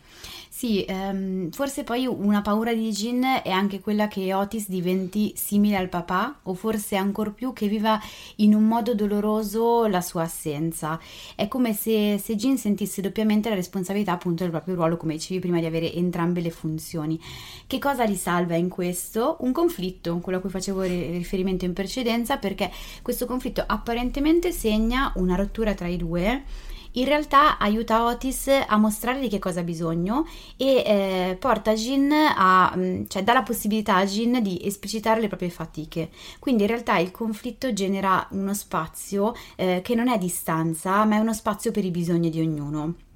Sì, 0.58 0.84
ehm, 0.86 1.52
forse 1.52 1.84
poi 1.84 2.08
una 2.08 2.42
paura 2.42 2.74
di 2.74 2.90
Jin 2.90 3.24
è 3.44 3.52
anche 3.52 3.80
quella 3.80 4.08
che 4.08 4.34
Otis 4.34 4.68
diventi 4.70 5.32
simile 5.36 5.76
al 5.78 5.88
papà 5.88 6.40
o 6.42 6.56
forse 6.56 6.96
ancor 6.96 7.36
più 7.36 7.54
che 7.54 7.68
viva 7.68 8.02
in 8.38 8.56
un 8.56 8.64
modo 8.64 8.96
doloroso 8.96 9.86
la 9.86 10.02
sua 10.02 10.24
assenza. 10.24 11.00
È 11.36 11.48
come 11.48 11.74
se, 11.74 12.18
se 12.18 12.36
Jin 12.36 12.58
sentisse 12.58 13.02
doppiamente 13.02 13.50
la 13.50 13.56
responsabilità 13.56 14.14
appunto 14.14 14.42
del 14.42 14.52
proprio 14.52 14.74
ruolo, 14.74 14.98
come 14.98 15.14
dicevi 15.14 15.40
prima, 15.40 15.60
di 15.60 15.68
avere 15.68 15.94
entrambe 15.94 16.42
le 16.42 16.50
funzioni. 16.50 17.22
Che 17.68 17.78
cosa 17.78 18.04
risalva 18.04 18.56
in 18.56 18.70
questo? 18.70 19.38
Un 19.42 19.52
conflitto, 19.52 20.18
quello 20.18 20.40
a 20.40 20.42
cui 20.42 20.50
facevo 20.50 20.82
riferimento 20.82 21.66
in 21.66 21.74
precedenza, 21.74 22.38
perché 22.38 22.72
questo 23.04 23.28
conflitto 23.28 23.64
apparentemente 23.64 24.52
segna 24.52 25.14
una 25.18 25.36
rottura 25.36 25.76
tra 25.76 25.86
i 25.86 25.98
due 25.98 26.66
in 27.00 27.06
realtà 27.06 27.58
aiuta 27.58 28.04
Otis 28.06 28.48
a 28.48 28.78
mostrare 28.78 29.20
di 29.20 29.30
che 29.30 29.40
cosa 29.40 29.62
ha 29.62 29.64
bisogno 29.64 30.28
e 30.56 30.84
eh, 30.86 31.38
porta 31.40 31.74
Jin 31.74 32.12
a, 32.12 32.74
mm, 32.76 33.04
cioè 33.08 33.24
dà 33.24 33.34
la 33.34 33.44
possibilità 33.44 33.96
a 33.96 34.06
Jin 34.06 34.42
di 34.42 34.60
esplicitare 34.64 35.22
le 35.22 35.28
proprie 35.28 35.50
fatiche. 35.50 36.10
Quindi 36.40 36.64
in 36.64 36.70
realtà 36.70 36.98
il 36.98 37.12
conflitto 37.12 37.74
genera 37.74 38.28
uno 38.32 38.54
spazio 38.54 39.34
eh, 39.56 39.82
che 39.84 39.96
non 39.96 40.08
è 40.08 40.18
distanza, 40.18 41.06
ma 41.06 41.16
è 41.16 41.20
uno 41.20 41.34
spazio 41.34 41.72
per 41.72 41.86
i 41.86 41.92
bisogni 41.92 42.30
di 42.30 42.42
ognuno. 42.42 43.07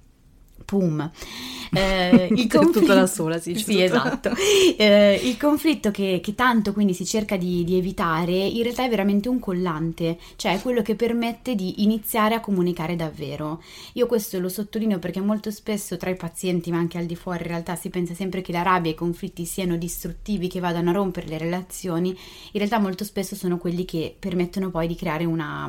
Pum. 0.63 1.11
Eh, 1.73 2.27
il 2.35 2.47
conflitto, 2.47 2.79
tutta 2.81 2.93
da 2.93 3.07
sola, 3.07 3.39
sì. 3.39 3.55
Sì, 3.55 3.81
esatto. 3.81 4.31
Eh, 4.77 5.19
il 5.23 5.37
conflitto 5.37 5.91
che, 5.91 6.19
che, 6.21 6.33
tanto 6.33 6.73
quindi 6.73 6.93
si 6.93 7.05
cerca 7.05 7.37
di, 7.37 7.63
di, 7.63 7.77
evitare 7.77 8.33
in 8.33 8.63
realtà 8.63 8.83
è 8.83 8.89
veramente 8.89 9.29
un 9.29 9.39
collante, 9.39 10.17
cioè 10.35 10.55
è 10.55 10.61
quello 10.61 10.81
che 10.81 10.95
permette 10.95 11.55
di 11.55 11.83
iniziare 11.83 12.35
a 12.35 12.39
comunicare 12.39 12.95
davvero. 12.95 13.61
Io 13.93 14.07
questo 14.07 14.39
lo 14.39 14.49
sottolineo 14.49 14.99
perché 14.99 15.21
molto 15.21 15.51
spesso 15.51 15.97
tra 15.97 16.09
i 16.09 16.15
pazienti, 16.15 16.71
ma 16.71 16.77
anche 16.77 16.97
al 16.97 17.05
di 17.05 17.15
fuori, 17.15 17.43
in 17.43 17.47
realtà 17.49 17.75
si 17.75 17.89
pensa 17.89 18.13
sempre 18.13 18.41
che 18.41 18.51
la 18.51 18.63
rabbia 18.63 18.91
e 18.91 18.93
i 18.93 18.97
conflitti 18.97 19.45
siano 19.45 19.77
distruttivi, 19.77 20.47
che 20.47 20.59
vadano 20.59 20.89
a 20.89 20.93
rompere 20.93 21.27
le 21.27 21.37
relazioni. 21.37 22.09
In 22.09 22.17
realtà 22.53 22.79
molto 22.79 23.03
spesso 23.03 23.35
sono 23.35 23.57
quelli 23.57 23.85
che 23.85 24.15
permettono 24.17 24.71
poi 24.71 24.87
di 24.87 24.95
creare 24.95 25.25
una, 25.25 25.65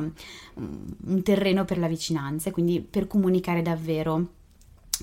un 0.55 1.23
terreno 1.23 1.65
per 1.65 1.77
la 1.77 1.87
vicinanza, 1.87 2.51
quindi 2.51 2.81
per 2.81 3.07
comunicare 3.07 3.61
davvero. 3.61 4.41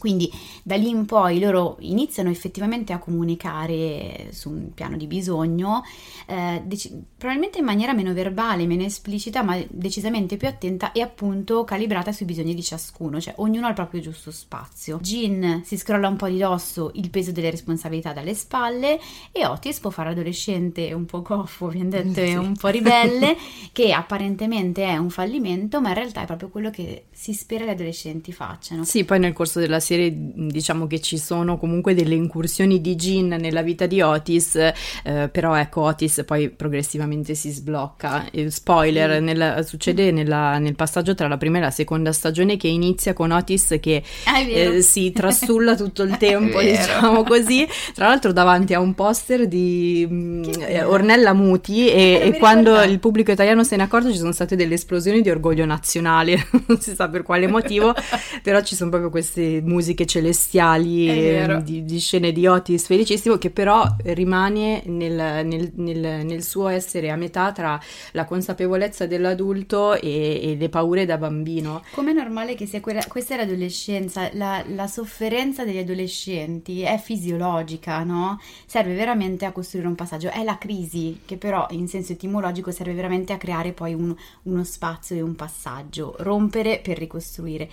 Quindi 0.00 0.32
da 0.62 0.76
lì 0.76 0.88
in 0.88 1.04
poi 1.04 1.38
loro 1.38 1.76
iniziano 1.80 2.30
effettivamente 2.30 2.94
a 2.94 2.98
comunicare 2.98 4.28
su 4.30 4.48
un 4.48 4.72
piano 4.72 4.96
di 4.96 5.06
bisogno, 5.06 5.84
eh, 6.26 6.62
dec- 6.64 6.90
probabilmente 7.18 7.58
in 7.58 7.66
maniera 7.66 7.92
meno 7.92 8.14
verbale, 8.14 8.66
meno 8.66 8.82
esplicita, 8.82 9.42
ma 9.42 9.62
decisamente 9.68 10.38
più 10.38 10.48
attenta 10.48 10.92
e 10.92 11.02
appunto 11.02 11.64
calibrata 11.64 12.12
sui 12.12 12.24
bisogni 12.24 12.54
di 12.54 12.62
ciascuno, 12.62 13.20
cioè 13.20 13.34
ognuno 13.36 13.66
ha 13.66 13.68
il 13.68 13.74
proprio 13.74 14.00
giusto 14.00 14.30
spazio. 14.30 14.98
Jean 15.02 15.60
si 15.64 15.76
scrolla 15.76 16.08
un 16.08 16.16
po' 16.16 16.28
di 16.28 16.38
dosso 16.38 16.92
il 16.94 17.10
peso 17.10 17.30
delle 17.30 17.50
responsabilità 17.50 18.14
dalle 18.14 18.34
spalle 18.34 18.98
e 19.32 19.44
Otis 19.44 19.80
può 19.80 19.90
fare 19.90 20.10
adolescente 20.10 20.92
un 20.94 21.04
po' 21.04 21.20
goffo, 21.20 21.70
detto, 21.74 22.14
sì. 22.24 22.34
un 22.34 22.56
po' 22.56 22.68
ribelle, 22.68 23.36
che 23.72 23.92
apparentemente 23.92 24.84
è 24.84 24.96
un 24.96 25.10
fallimento, 25.10 25.82
ma 25.82 25.88
in 25.88 25.94
realtà 25.94 26.22
è 26.22 26.26
proprio 26.26 26.48
quello 26.48 26.70
che 26.70 27.04
si 27.10 27.34
spera 27.34 27.64
gli 27.64 27.68
adolescenti 27.68 28.32
facciano. 28.32 28.84
Sì, 28.84 29.04
poi 29.04 29.18
nel 29.18 29.32
corso 29.34 29.60
della 29.60 29.80
serie 29.90 30.12
diciamo 30.14 30.86
che 30.86 31.00
ci 31.00 31.18
sono 31.18 31.58
comunque 31.58 31.94
delle 31.94 32.14
incursioni 32.14 32.80
di 32.80 32.94
Jean 32.94 33.28
nella 33.28 33.62
vita 33.62 33.86
di 33.86 34.00
Otis, 34.00 34.54
eh, 34.54 35.28
però 35.32 35.56
ecco 35.56 35.82
Otis 35.82 36.22
poi 36.24 36.50
progressivamente 36.50 37.34
si 37.34 37.50
sblocca. 37.50 38.26
Il 38.32 38.52
spoiler, 38.52 39.20
mm. 39.20 39.24
nel, 39.24 39.64
succede 39.66 40.12
nella, 40.12 40.58
nel 40.58 40.76
passaggio 40.76 41.14
tra 41.14 41.26
la 41.26 41.36
prima 41.36 41.58
e 41.58 41.62
la 41.62 41.70
seconda 41.70 42.12
stagione 42.12 42.56
che 42.56 42.68
inizia 42.68 43.12
con 43.12 43.32
Otis 43.32 43.78
che 43.80 44.02
ah, 44.24 44.38
eh, 44.38 44.80
si 44.82 45.10
trasulla 45.10 45.74
tutto 45.74 46.04
il 46.04 46.16
tempo, 46.18 46.60
diciamo 46.60 47.24
così, 47.24 47.66
tra 47.94 48.06
l'altro 48.06 48.32
davanti 48.32 48.74
a 48.74 48.80
un 48.80 48.94
poster 48.94 49.48
di 49.48 50.06
mm, 50.08 50.42
eh, 50.68 50.84
Ornella 50.84 51.32
Muti 51.32 51.88
e, 51.88 52.20
e 52.22 52.38
quando 52.38 52.80
il 52.82 53.00
pubblico 53.00 53.32
italiano 53.32 53.64
se 53.64 53.74
ne 53.74 53.82
è 53.82 53.86
accorto 53.86 54.12
ci 54.12 54.18
sono 54.18 54.32
state 54.32 54.54
delle 54.54 54.74
esplosioni 54.74 55.20
di 55.20 55.30
orgoglio 55.30 55.64
nazionale, 55.64 56.46
non 56.66 56.80
si 56.80 56.94
sa 56.94 57.08
per 57.08 57.22
quale 57.22 57.48
motivo, 57.48 57.92
però 58.42 58.60
ci 58.62 58.76
sono 58.76 58.90
proprio 58.90 59.10
queste 59.10 59.60
musiche 59.70 60.04
celestiali 60.04 61.08
ehm, 61.08 61.62
di, 61.62 61.84
di, 61.84 61.98
scene 62.00 62.32
di 62.32 62.46
Otis 62.46 62.86
felicissimo 62.86 63.36
che 63.36 63.50
però 63.50 63.86
rimane 64.02 64.82
nel, 64.86 65.46
nel, 65.46 65.70
nel, 65.74 66.26
nel, 66.26 66.42
suo 66.42 66.68
essere 66.68 67.10
a 67.10 67.16
metà 67.16 67.52
tra 67.52 67.80
la 68.12 68.24
consapevolezza 68.24 69.06
dell'adulto 69.06 69.94
e, 69.94 70.40
e 70.42 70.56
le 70.56 70.68
paure 70.68 71.06
da 71.06 71.16
bambino. 71.16 71.84
Come 71.92 72.10
è 72.10 72.14
normale 72.14 72.54
che 72.54 72.66
sia 72.66 72.80
quella, 72.80 73.04
questa 73.06 73.34
è 73.34 73.36
l'adolescenza, 73.36 74.28
la, 74.32 74.64
la 74.66 74.88
sofferenza 74.88 75.64
degli 75.64 75.78
adolescenti 75.78 76.82
è 76.82 76.98
fisiologica, 76.98 78.02
no? 78.02 78.40
Serve 78.66 78.94
veramente 78.94 79.44
a 79.44 79.52
costruire 79.52 79.86
un 79.86 79.94
passaggio, 79.94 80.30
è 80.30 80.42
la 80.42 80.58
crisi 80.58 81.20
che 81.24 81.36
però 81.36 81.66
in 81.70 81.86
senso 81.86 82.12
etimologico 82.12 82.72
serve 82.72 82.94
veramente 82.94 83.32
a 83.32 83.38
creare 83.38 83.72
poi 83.72 83.94
un, 83.94 84.14
uno 84.42 84.64
spazio 84.64 85.14
e 85.14 85.20
un 85.20 85.36
passaggio, 85.36 86.16
rompere 86.18 86.80
per 86.82 86.98
ricostruire. 86.98 87.68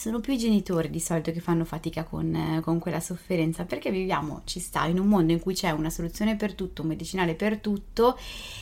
Sono 0.00 0.20
più 0.20 0.32
i 0.32 0.38
genitori 0.38 0.88
di 0.88 0.98
solito 0.98 1.30
che 1.30 1.40
fanno 1.40 1.66
fatica 1.66 2.04
con, 2.04 2.34
eh, 2.34 2.60
con, 2.62 2.78
quella 2.78 3.00
sofferenza 3.00 3.64
perché 3.64 3.90
viviamo, 3.90 4.40
ci 4.44 4.58
sta, 4.58 4.86
in 4.86 4.98
un 4.98 5.06
mondo 5.06 5.32
in 5.32 5.40
cui 5.40 5.52
c'è 5.52 5.72
una 5.72 5.90
soluzione 5.90 6.36
per 6.36 6.54
tutto, 6.54 6.80
un 6.80 6.88
medicinale 6.88 7.34
per 7.34 7.58
tutto 7.58 8.16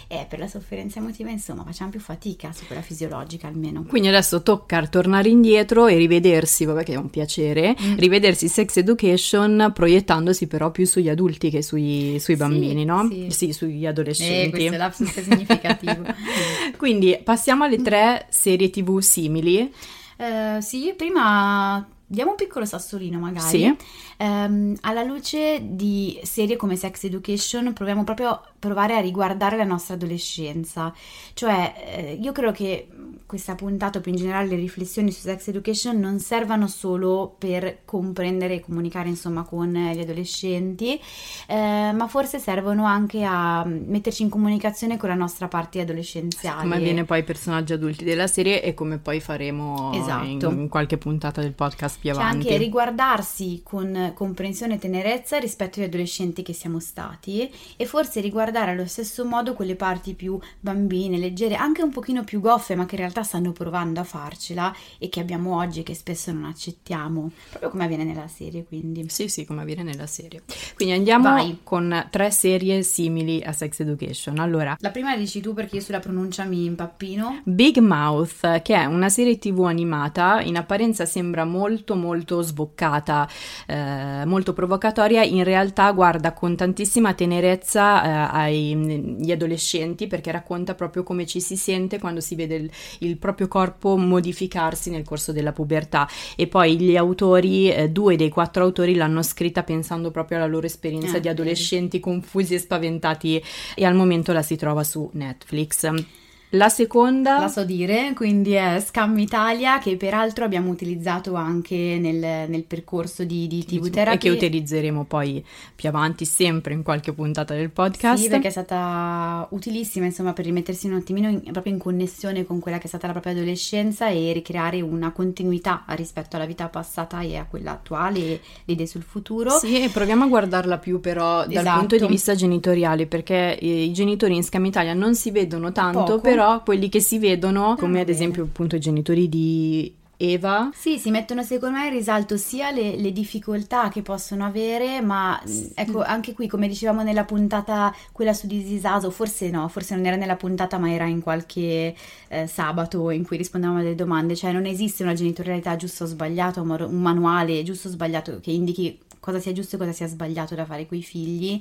e 0.09 0.27
per 0.29 0.41
la 0.41 0.49
sofferenza 0.49 0.99
emotiva 0.99 1.31
insomma 1.31 1.63
facciamo 1.63 1.91
più 1.91 2.01
fatica 2.01 2.51
su 2.53 2.67
quella 2.67 2.83
fisiologica 2.83 3.47
almeno. 3.47 3.85
Quindi 3.85 4.09
adesso 4.09 4.43
tocca 4.43 4.85
tornare 4.89 5.29
indietro 5.29 5.87
e 5.87 5.97
rivedersi, 5.97 6.65
vabbè 6.65 6.83
che 6.83 6.95
è 6.95 6.97
un 6.97 7.09
piacere, 7.09 7.77
mm. 7.81 7.99
rivedersi 7.99 8.49
Sex 8.49 8.79
Education 8.79 9.71
proiettandosi 9.73 10.49
però 10.49 10.73
più 10.73 10.87
sugli 10.87 11.09
adulti 11.09 11.51
che 11.51 11.63
sui, 11.63 12.19
sui 12.19 12.35
bambini, 12.35 12.81
sì, 12.81 12.85
no? 12.85 13.09
Sì. 13.09 13.27
sì, 13.31 13.53
sugli 13.53 13.87
adolescenti. 13.87 14.47
Eh, 14.47 14.51
questo 14.51 14.75
è 14.75 14.77
l'absus 14.77 15.21
significativo. 15.21 16.03
Quindi 16.77 17.17
passiamo 17.23 17.63
alle 17.63 17.81
tre 17.81 18.27
serie 18.29 18.71
tv 18.71 18.99
simili. 18.99 19.73
Uh, 20.19 20.61
sì, 20.61 20.95
prima 20.97 21.87
diamo 22.11 22.31
un 22.31 22.37
piccolo 22.37 22.65
sassolino 22.65 23.19
magari. 23.19 23.47
Sì. 23.49 23.77
Um, 24.17 24.75
alla 24.81 25.03
luce 25.03 25.61
di 25.63 26.19
serie 26.23 26.57
come 26.57 26.75
Sex 26.75 27.05
Education 27.05 27.73
proviamo 27.75 28.03
proprio 28.03 28.31
a 28.31 28.43
provare 28.59 28.97
a 28.97 29.01
riguardare 29.01 29.57
la 29.57 29.65
nostra 29.65 29.95
adolescenza. 29.95 30.93
Cioè, 31.35 31.75
eh, 31.77 32.19
io 32.21 32.33
credo 32.33 32.51
che 32.51 32.89
questa 33.27 33.55
puntata 33.55 33.99
o 33.99 34.01
più 34.01 34.11
in 34.11 34.17
generale 34.17 34.49
le 34.49 34.57
riflessioni 34.57 35.13
su 35.13 35.21
Sex 35.21 35.49
Education 35.49 35.99
non 36.01 36.19
servano 36.19 36.67
solo 36.67 37.35
per 37.39 37.81
comprendere 37.85 38.55
e 38.55 38.61
comunicare 38.61 39.11
insomma 39.11 39.43
con 39.43 39.71
gli 39.71 40.01
adolescenti, 40.01 40.99
eh, 41.47 41.93
ma 41.93 42.07
forse 42.09 42.39
servono 42.39 42.87
anche 42.87 43.23
a 43.25 43.65
metterci 43.67 44.23
in 44.23 44.31
comunicazione 44.31 44.97
con 44.97 45.11
la 45.11 45.15
nostra 45.15 45.47
parte 45.47 45.83
adolescenziale. 45.83 46.63
Come 46.63 46.77
avviene 46.77 47.05
poi 47.05 47.19
ai 47.19 47.25
personaggi 47.25 47.75
adulti 47.75 48.03
della 48.03 48.27
serie 48.27 48.63
e 48.63 48.73
come 48.73 48.97
poi 48.97 49.21
faremo 49.21 49.93
esatto. 49.93 50.25
in, 50.25 50.59
in, 50.61 50.69
qualche 50.69 50.97
puntata 50.97 51.43
del 51.43 51.53
podcast 51.53 51.98
più 52.01 52.13
cioè 52.13 52.23
avanti. 52.23 52.49
anche 52.49 52.57
riguardarsi 52.57 53.61
con 53.63 54.13
comprensione 54.15 54.75
e 54.75 54.79
tenerezza 54.79 55.39
rispetto 55.39 55.81
agli 55.81 55.87
adolescenti 55.87 56.43
che 56.43 56.53
siamo 56.53 56.81
stati 56.81 57.51
e 57.77 57.85
forse 57.85 58.21
riguardare 58.21 58.71
allo 58.71 58.87
stesso 58.87 59.25
modo 59.25 59.55
quelle 59.55 59.75
parti 59.75 60.15
più 60.15 60.39
bambine, 60.61 61.19
leggere, 61.19 61.57
anche 61.57 61.83
un 61.83 61.91
pochino 61.91 62.25
più 62.25 62.41
goffe, 62.41 62.75
ma 62.75 62.87
che 62.87 62.95
in 62.95 63.01
realtà 63.01 63.19
realtà 63.19 63.23
stanno 63.23 63.53
provando 63.53 64.01
a 64.01 64.05
farcela 64.05 64.75
e 64.99 65.09
che 65.09 65.21
abbiamo 65.21 65.57
oggi 65.57 65.81
e 65.81 65.83
che 65.83 65.95
spesso 65.95 66.33
non 66.33 66.45
accettiamo, 66.45 67.31
proprio 67.51 67.71
come 67.71 67.85
avviene 67.85 68.05
nella 68.05 68.29
serie 68.29 68.65
quindi. 68.65 69.09
Sì, 69.09 69.29
sì, 69.29 69.45
come 69.45 69.63
avviene 69.63 69.83
nella 69.83 70.07
serie. 70.07 70.43
Quindi 70.75 70.95
andiamo 70.95 71.31
Vai. 71.31 71.59
con 71.63 72.07
tre 72.11 72.31
serie 72.31 72.83
simili 72.83 73.43
a 73.43 73.53
Sex 73.53 73.81
Education. 73.81 74.39
Allora, 74.39 74.77
la 74.79 74.91
prima 74.91 75.13
la 75.13 75.19
dici 75.19 75.41
tu 75.41 75.55
perché 75.55 75.77
io 75.77 75.83
sulla 75.83 76.01
pronuncia 76.01 76.45
mi 76.45 76.65
impappino. 76.65 77.43
Big 77.45 77.79
Mouth, 77.79 78.63
che 78.63 78.75
è 78.75 78.85
una 78.85 79.09
serie 79.09 79.39
tv 79.39 79.63
animata, 79.63 80.41
in 80.41 80.57
apparenza 80.57 81.07
sembra 81.07 81.45
molto 81.45 81.88
molto 81.95 82.43
sboccata, 82.43 83.29
eh, 83.67 84.25
molto 84.25 84.53
provocatoria, 84.53 85.23
in 85.23 85.45
realtà 85.45 85.91
guarda 85.93 86.33
con 86.33 86.57
tantissima 86.57 87.15
tenerezza 87.15 88.03
eh, 88.03 88.49
agli 88.49 89.31
adolescenti 89.31 90.07
perché 90.07 90.31
racconta 90.31 90.75
proprio 90.75 91.03
come 91.03 91.27
ci 91.27 91.41
si 91.41 91.57
sente 91.57 91.99
quando 91.99 92.21
si 92.21 92.35
vede 92.35 92.55
il, 92.57 92.71
il 93.01 93.17
proprio 93.19 93.49
corpo 93.49 93.97
modificarsi 93.97 94.91
nel 94.91 95.05
corso 95.05 95.33
della 95.33 95.53
pubertà. 95.53 96.09
E 96.37 96.47
poi 96.47 96.79
gli 96.79 96.97
autori, 96.97 97.71
eh, 97.71 97.91
due 97.91 98.17
dei 98.17 98.29
quattro 98.29 98.65
autori 98.65 98.95
l'hanno 98.95 99.23
scritta 99.23 99.63
pensando 99.63 100.11
proprio 100.11 100.39
alla 100.39 100.47
loro 100.47 100.67
esperienza 100.67 101.17
ah, 101.17 101.21
di 101.21 101.29
adolescenti 101.29 102.01
confusi 102.01 102.55
e 102.55 102.59
spaventati 102.59 103.43
e 103.75 103.85
al 103.85 103.95
momento 103.95 104.33
la 104.33 104.43
si 104.43 104.57
trova 104.57 104.85
su 104.85 105.09
Netflix. 105.13 106.18
La 106.53 106.71
seconda 106.71 107.41
la 107.41 107.49
so 107.49 107.63
dire, 107.63 108.13
quindi 108.15 108.53
è 108.53 108.83
Scam 108.83 109.19
Italia 109.19 109.79
che 109.79 109.97
peraltro 109.99 110.47
abbiamo 110.47 110.71
utilizzato 110.71 111.35
anche 111.35 111.99
nel, 112.01 112.49
nel 112.49 112.65
percorso 112.65 113.25
di, 113.25 113.47
di 113.47 113.67
TV 113.67 113.91
Therapy. 113.91 114.17
E 114.17 114.19
che 114.19 114.31
utilizzeremo 114.31 115.05
poi 115.05 115.45
più 115.75 115.91
avanti 115.91 116.25
sempre 116.25 116.73
in 116.73 116.83
qualche 116.83 117.13
puntata 117.13 117.53
del 117.53 117.69
podcast. 117.69 118.23
Sì, 118.23 118.31
perché 118.31 118.49
è 118.49 118.51
stata 118.51 119.47
utilissima 119.51 120.07
insomma 120.07 120.33
per 120.33 120.47
rimettersi 120.47 120.87
un 120.87 120.95
attimino 120.95 121.29
in, 121.29 121.43
proprio 121.53 121.71
in 121.71 121.79
connessione 121.79 122.47
con 122.47 122.61
quella 122.61 122.79
che 122.79 122.85
è 122.85 122.89
stata 122.89 123.07
la 123.07 123.13
propria 123.13 123.35
adolescenza 123.35 124.09
e 124.09 124.33
ricreare 124.33 124.81
una 124.81 125.13
continuità 125.13 125.85
rispetto 125.89 126.37
alla 126.37 126.47
vita 126.47 126.69
passata 126.69 127.21
e 127.21 127.37
a 127.37 127.45
quella 127.45 127.73
attuale 127.73 128.19
e 128.21 128.41
le 128.65 128.73
idee 128.73 128.87
sul 128.87 129.03
futuro. 129.03 129.51
Sì, 129.51 129.83
e 129.83 129.91
proviamo 129.91 130.25
a 130.25 130.29
guardarla 130.29 130.79
più 130.79 130.99
però 131.01 131.45
dal 131.45 131.59
Esatto. 131.59 131.79
punto 131.81 131.97
di 131.99 132.07
vista 132.07 132.35
genitoriale 132.35 133.07
perché 133.07 133.59
i 133.61 133.93
genitori 133.93 134.35
in 134.35 134.43
Scam 134.43 134.65
Italia 134.65 134.95
non 134.95 135.15
si 135.15 135.31
vedono 135.31 135.73
tanto, 135.73 136.05
Poco. 136.05 136.21
però 136.21 136.37
quelli 136.65 136.89
che 136.89 137.01
si 137.01 137.19
vedono, 137.19 137.77
come 137.77 138.01
ad 138.01 138.09
esempio 138.09 138.45
appunto 138.45 138.77
i 138.77 138.81
genitori 138.81 139.29
di 139.29 139.95
Eva, 140.17 140.73
Sì, 140.73 140.99
si 140.99 141.11
mettono 141.11 141.43
secondo 141.43 141.79
me 141.79 141.87
in 141.87 141.93
risalto 141.93 142.37
sia 142.37 142.71
le, 142.71 142.97
le 142.97 143.13
difficoltà 143.13 143.89
che 143.89 144.03
possono 144.03 144.45
avere, 144.45 145.01
ma 145.01 145.41
mh, 145.45 145.71
ecco 145.75 146.03
anche 146.03 146.35
qui, 146.35 146.47
come 146.47 146.69
dicevamo 146.69 147.03
nella 147.03 147.25
puntata, 147.25 147.93
quella 148.13 148.33
su 148.33 148.47
Disisaso, 148.47 149.11
forse 149.11 149.51
no, 149.51 149.67
forse 149.69 149.95
non 149.97 150.07
era 150.07 150.17
nella 150.17 150.37
puntata, 150.37 150.79
ma 150.79 150.91
era 150.93 151.07
in 151.07 151.21
qualche 151.21 151.95
eh, 152.29 152.47
sabato 152.47 153.11
in 153.11 153.25
cui 153.25 153.37
rispondevamo 153.37 153.81
a 153.81 153.83
delle 153.83 153.95
domande, 153.97 154.37
cioè 154.37 154.53
non 154.53 154.67
esiste 154.67 155.03
una 155.03 155.15
genitorialità 155.15 155.75
giusto 155.77 156.05
o 156.05 156.07
sbagliato, 156.07 156.63
un 156.63 156.77
un 156.79 157.01
manuale 157.03 157.63
giusto 157.65 157.89
o 157.89 157.91
sbagliato 157.91 158.39
che 158.41 158.51
indichi 158.53 158.99
cosa 159.21 159.41
sia 159.41 159.53
giusto 159.53 159.77
e 159.77 159.79
cosa 159.79 159.93
sia 159.93 160.07
sbagliato 160.07 160.55
da 160.55 160.65
fare 160.65 160.87
coi 160.87 161.03
figli. 161.03 161.61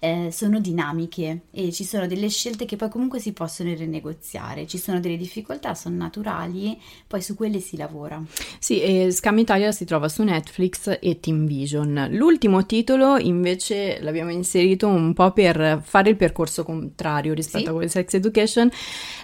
Eh, 0.00 0.30
sono 0.32 0.58
dinamiche 0.60 1.42
e 1.52 1.70
ci 1.72 1.84
sono 1.84 2.06
delle 2.06 2.28
scelte 2.28 2.64
che 2.64 2.76
poi 2.76 2.88
comunque 2.90 3.20
si 3.20 3.32
possono 3.32 3.72
rinegoziare, 3.72 4.66
ci 4.66 4.78
sono 4.78 4.98
delle 4.98 5.16
difficoltà, 5.16 5.74
sono 5.74 5.96
naturali, 5.96 6.76
poi 7.06 7.22
su 7.22 7.34
quelle 7.36 7.60
si 7.60 7.76
lavora. 7.76 8.20
Sì, 8.58 8.80
e 8.80 9.10
Scam 9.12 9.38
Italia 9.38 9.70
si 9.72 9.84
trova 9.84 10.08
su 10.08 10.22
Netflix 10.22 10.98
e 11.00 11.20
Team 11.20 11.46
Vision. 11.46 12.08
L'ultimo 12.12 12.66
titolo 12.66 13.18
invece 13.18 13.98
l'abbiamo 14.00 14.30
inserito 14.30 14.88
un 14.88 15.12
po' 15.12 15.30
per 15.32 15.80
fare 15.84 16.10
il 16.10 16.16
percorso 16.16 16.64
contrario 16.64 17.34
rispetto 17.34 17.64
Sì. 17.64 17.70
a 17.70 17.72
quel 17.74 17.90
Sex 17.90 18.14
Education, 18.14 18.70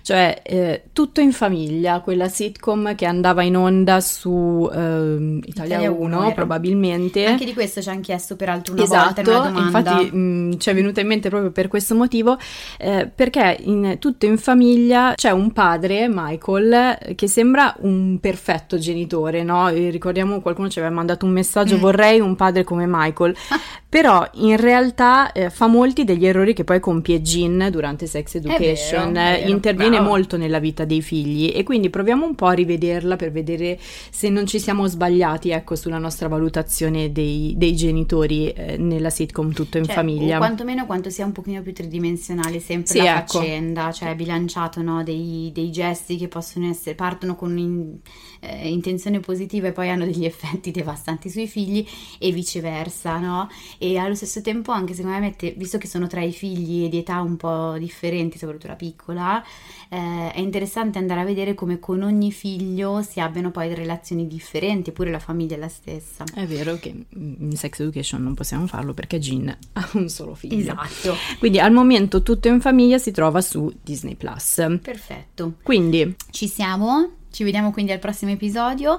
cioè 0.03 0.43
eh, 0.45 0.83
Tutto 0.93 1.21
in 1.21 1.33
famiglia, 1.33 2.01
quella 2.01 2.29
sitcom 2.29 2.95
che 2.95 3.07
andava 3.07 3.43
in 3.43 3.57
onda 3.57 4.01
su 4.01 4.69
ehm, 4.73 5.41
Italia, 5.45 5.77
Italia 5.79 5.91
1 5.91 6.05
Uno 6.05 6.25
era. 6.27 6.35
probabilmente. 6.35 7.25
Anche 7.25 7.45
di 7.45 7.55
questo 7.55 7.81
ci 7.83 7.89
hanno 7.89 8.01
chiesto 8.01 8.37
peraltro 8.37 8.75
una 8.75 8.85
volta 8.85 9.21
in 9.23 9.27
Esatto, 9.29 9.31
una 9.31 9.51
domanda. 9.51 9.79
infatti 10.01 10.17
mh, 10.17 10.57
ci 10.67 10.73
è 10.73 10.75
venuta 10.75 11.01
in 11.01 11.07
mente 11.07 11.29
proprio 11.29 11.53
per 11.53 11.69
questo 11.69 11.95
motivo, 11.95 12.37
eh, 12.79 13.09
perché 13.13 13.57
in 13.61 13.97
Tutto 14.01 14.27
in 14.27 14.37
famiglia 14.37 15.13
c'è 15.15 15.31
un 15.31 15.53
padre, 15.53 16.09
Michael, 16.11 17.15
che 17.15 17.29
sembra 17.29 17.73
un 17.81 18.19
perfetto 18.21 18.77
genitore, 18.79 19.45
no? 19.45 19.69
E 19.69 19.91
ricordiamo 19.91 20.41
qualcuno 20.41 20.69
ci 20.69 20.81
aveva 20.81 20.93
mandato 20.93 21.25
un 21.25 21.31
messaggio, 21.33 21.77
Mm. 21.77 21.81
vorrei 21.81 22.21
un 22.21 22.35
padre 22.35 22.65
come 22.65 22.85
Michael, 22.89 23.35
però 23.89 24.29
in 24.35 24.57
realtà 24.57 25.31
eh, 25.33 25.51
fa 25.51 25.67
molti 25.69 26.05
degli 26.05 26.27
errori 26.27 26.53
che 26.53 26.65
poi 26.65 26.81
compie 26.81 27.23
Jean 27.23 27.69
durante 27.71 28.07
Sex 28.07 28.35
Education, 28.35 29.13
vero, 29.13 29.37
vero, 29.39 29.51
interviene 29.51 29.97
bravo. 29.97 30.11
molto 30.11 30.37
nella 30.37 30.59
vita 30.59 30.85
dei 30.85 31.01
figli 31.01 31.53
e 31.55 31.63
quindi 31.63 31.91
proviamo 31.91 32.27
un 32.27 32.35
po' 32.35 32.47
a 32.47 32.53
rivederla 32.53 33.15
per 33.17 33.31
vedere 33.31 33.79
se 34.11 34.29
non 34.29 34.47
ci 34.47 34.59
siamo 34.59 34.87
sbagliati, 34.89 35.51
ecco, 35.51 35.77
sulla 35.77 35.99
nostra 35.99 36.27
valutazione 36.29 37.13
dei, 37.13 37.55
dei 37.57 37.77
genitori 37.77 38.51
eh, 38.51 38.77
nella 38.77 39.11
sitcom 39.11 39.53
Tutto 39.53 39.79
in 39.79 39.85
Cioè, 39.85 39.95
famiglia. 39.95 40.39
Quantomeno 40.57 40.87
quanto 40.87 41.11
sia 41.11 41.27
un 41.27 41.33
pochino 41.33 41.61
più 41.61 41.75
tridimensionale 41.75 42.61
sempre 42.61 42.93
Sì, 42.93 42.99
la 42.99 43.19
ecco. 43.19 43.41
faccenda, 43.41 43.93
cioè 43.93 44.15
bilanciato 44.17 44.81
no, 44.81 45.03
dei, 45.03 45.51
dei 45.53 45.71
gesti 45.71 46.17
che 46.17 46.29
possono 46.29 46.67
essere, 46.67 46.95
partono 46.95 47.37
con 47.37 47.55
un'intenzione 47.55 49.21
positiva 49.21 49.69
e 49.69 49.73
poi 49.73 49.91
hanno 49.91 50.07
degli 50.07 50.25
effetti 50.27 50.71
devastanti 50.71 51.29
sui 51.29 51.47
figli 51.47 51.87
e 52.19 52.33
viceversa, 52.33 53.19
no? 53.19 53.51
E 53.77 53.99
allo 53.99 54.15
stesso 54.15 54.41
tempo 54.41 54.73
anche 54.73 54.95
secondo 54.95 55.19
me, 55.19 55.27
mette, 55.27 55.53
visto 55.59 55.77
che 55.77 55.87
sono 55.89 56.07
tra 56.07 56.23
i 56.23 56.33
figli 56.33 56.89
di 56.89 56.97
età 56.97 57.21
un 57.21 57.37
po' 57.37 57.77
differenti, 57.79 58.39
soprattutto 58.39 58.69
la 58.69 58.77
piccola, 58.77 59.45
eh, 59.91 60.33
è 60.33 60.41
interessante 60.41 60.97
andare 60.97 61.21
a 61.21 61.25
vedere 61.25 61.53
come 61.53 61.79
con 61.79 62.01
ogni 62.01 62.33
figlio 62.33 63.03
si 63.03 63.21
abbiano 63.21 63.51
poi 63.51 63.75
relazioni 63.75 64.27
differenti, 64.27 64.89
eppure 64.89 65.11
la 65.11 65.19
famiglia 65.19 65.57
è 65.57 65.59
la 65.59 65.69
stessa. 65.69 66.25
È 66.33 66.47
vero 66.47 66.77
che 66.77 66.95
in 67.11 67.55
Sex 67.57 67.79
Education 67.81 68.23
non 68.23 68.33
possiamo 68.33 68.67
farlo 68.67 68.95
perché 68.95 69.19
Jean 69.19 69.49
ha 69.75 69.89
un 69.93 70.09
solo 70.09 70.35
figlio. 70.35 70.46
Esatto, 70.51 71.15
Quindi 71.39 71.59
al 71.59 71.73
momento 71.73 72.23
Tutto 72.23 72.49
in 72.49 72.61
famiglia 72.61 72.99
si 72.99 73.11
trova 73.11 73.41
su 73.41 73.73
Disney 73.83 74.15
Plus. 74.15 74.79
perfetto. 74.83 75.55
Quindi 75.63 76.15
Ci 76.31 76.49
siamo, 76.49 77.11
ci 77.31 77.45
vediamo 77.45 77.71
quindi 77.73 77.93
al 77.93 77.99
prossimo 77.99 78.31
episodio. 78.33 78.99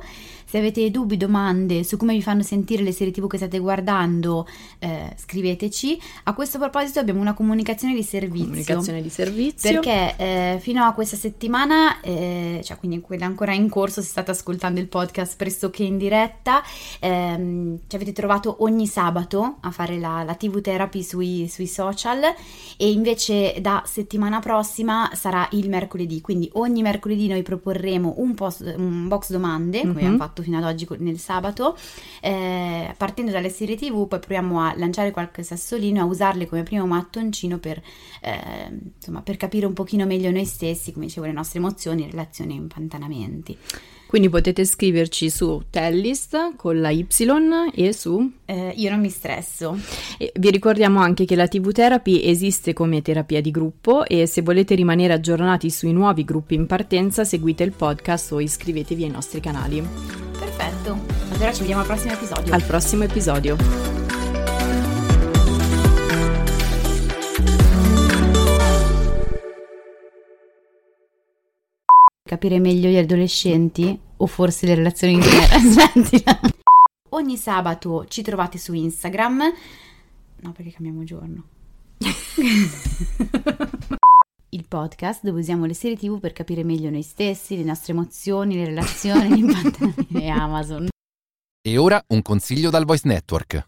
Se 0.50 0.58
avete 0.58 0.90
dubbi, 0.92 1.18
domande 1.18 1.84
su 1.84 1.98
come 1.98 2.14
vi 2.14 2.22
fanno 2.22 2.42
sentire 2.42 2.82
le 2.82 2.94
serie 2.94 3.12
TV 3.12 3.28
che 3.28 3.36
state 3.36 3.60
guardando, 3.60 4.48
eh, 4.80 5.14
scriveteci. 5.18 6.00
A 6.24 6.34
questo 6.34 6.58
proposito 6.58 7.00
abbiamo 7.02 7.20
una 7.20 7.34
comunicazione 7.34 7.94
di 7.94 8.02
servizio. 8.02 8.46
comunicazione 8.46 9.02
di 9.02 9.10
servizio. 9.10 9.82
Perché 9.82 10.16
eh, 10.16 10.58
fino 10.62 10.86
a 10.86 10.94
questa 10.94 11.18
settimana, 11.18 12.00
eh, 12.00 12.62
cioè 12.64 12.78
quindi 12.78 13.02
quella 13.02 13.26
ancora 13.26 13.54
in 13.54 13.68
corso, 13.68 14.02
se 14.02 14.08
state 14.08 14.32
ascoltando 14.32 14.80
il 14.80 14.88
podcast 14.88 15.36
pressoché 15.36 15.84
in 15.84 15.98
diretta, 15.98 16.64
ehm, 17.00 17.80
ci 17.88 17.96
avete 17.98 18.14
trovato 18.14 18.58
ogni 18.60 18.88
sabato 18.88 19.58
a 19.60 19.72
fare 19.72 19.98
la, 20.00 20.24
la 20.24 20.36
TV 20.36 20.62
therapy 20.62 21.04
sui, 21.04 21.50
sui 21.50 21.68
social 21.68 22.22
e 22.78 22.90
invece 22.90 23.56
da 23.60 23.84
settimana 23.86 24.40
prossima 24.40 25.10
sarà 25.14 25.46
il 25.52 25.68
mercoledì, 25.70 26.22
quindi 26.22 26.50
ogni 26.54 26.82
mercoledì 26.82 27.28
noi 27.28 27.42
proporremo 27.44 28.16
un, 28.20 28.34
post- 28.34 28.74
un 28.78 29.10
box 29.10 29.32
domande, 29.32 29.80
come 29.82 29.92
Mhm. 29.92 29.98
abbiamo 29.98 30.18
fatto 30.18 30.37
fatto 30.38 30.44
fino 30.44 30.58
ad 30.58 30.64
oggi 30.64 30.88
nel 31.00 31.18
sabato. 31.18 31.78
Eh, 32.22 32.94
partendo 32.98 33.32
dalle 33.32 33.50
serie 33.50 33.76
TV, 33.76 34.08
poi 34.08 34.20
proviamo 34.20 34.62
a 34.62 34.74
lanciare 34.76 35.12
qualche 35.12 35.44
sassolino 35.44 35.98
e 35.98 36.02
a 36.02 36.06
usarle 36.06 36.48
come 36.48 36.64
primo 36.64 36.86
mattoncino 36.86 37.58
per, 37.58 37.82
eh, 38.22 38.70
insomma, 38.96 39.22
per 39.22 39.38
capire 39.38 39.66
un 39.66 39.74
pochino 39.74 40.06
meglio 40.06 40.30
noi 40.32 40.46
stessi, 40.46 40.92
come 40.92 41.06
dicevo, 41.06 41.26
le 41.26 41.34
nostre 41.34 41.60
emozioni 41.60 42.04
in 42.04 42.12
relazione 42.12 42.52
ai 42.52 42.60
impantanamenti. 42.60 43.58
Quindi 44.08 44.30
potete 44.30 44.66
scriverci 44.66 45.30
su 45.30 45.64
Tellist 45.70 46.56
con 46.56 46.80
la 46.82 46.90
Y 46.90 47.06
e 47.76 47.94
su... 47.94 48.32
Eh, 48.46 48.74
io 48.76 48.90
non 48.90 49.02
mi 49.02 49.10
stresso. 49.10 49.78
E 50.18 50.32
vi 50.36 50.50
ricordiamo 50.50 51.00
anche 51.00 51.26
che 51.26 51.36
la 51.36 51.48
TV 51.48 51.72
Therapy 51.72 52.22
esiste 52.24 52.74
come 52.74 53.02
terapia 53.02 53.42
di 53.42 53.52
gruppo 53.52 54.06
e 54.06 54.26
se 54.26 54.42
volete 54.42 54.76
rimanere 54.76 55.14
aggiornati 55.14 55.70
sui 55.70 55.92
nuovi 55.92 56.24
gruppi 56.24 56.56
in 56.56 56.66
partenza 56.66 57.26
seguite 57.26 57.64
il 57.64 57.74
podcast 57.74 58.32
o 58.32 58.40
iscrivetevi 58.40 59.04
ai 59.04 59.10
nostri 59.10 59.40
canali. 59.40 59.86
Perfetto, 60.40 60.98
allora 61.34 61.52
ci 61.52 61.60
vediamo 61.60 61.82
al 61.82 61.88
prossimo 61.88 62.14
episodio. 62.14 62.54
Al 62.54 62.64
prossimo 62.64 63.04
episodio. 63.04 64.17
Capire 72.28 72.60
meglio 72.60 72.90
gli 72.90 72.98
adolescenti 72.98 74.00
o 74.18 74.28
forse 74.28 74.68
le 74.68 74.76
relazioni 74.76 75.14
in 75.14 75.22
genere. 75.22 76.36
Ogni 77.10 77.38
sabato 77.38 78.06
ci 78.08 78.22
trovate 78.22 78.60
su 78.60 78.74
Instagram. 78.74 79.42
No, 80.42 80.52
perché 80.52 80.72
cambiamo 80.72 81.04
giorno. 81.04 81.44
Il 84.50 84.66
podcast 84.68 85.24
dove 85.24 85.40
usiamo 85.40 85.66
le 85.66 85.74
serie 85.74 85.98
TV 85.98 86.20
per 86.20 86.34
capire 86.34 86.64
meglio 86.64 86.90
noi 86.90 87.02
stessi, 87.02 87.58
le 87.58 87.64
nostre 87.64 87.94
emozioni, 87.94 88.56
le 88.56 88.66
relazioni, 88.66 89.34
l'impantanamento 89.34 90.18
e 90.18 90.28
Amazon. 90.30 90.88
E 91.62 91.78
ora 91.78 92.02
un 92.08 92.22
consiglio 92.22 92.70
dal 92.70 92.86
Voice 92.86 93.08
Network. 93.08 93.68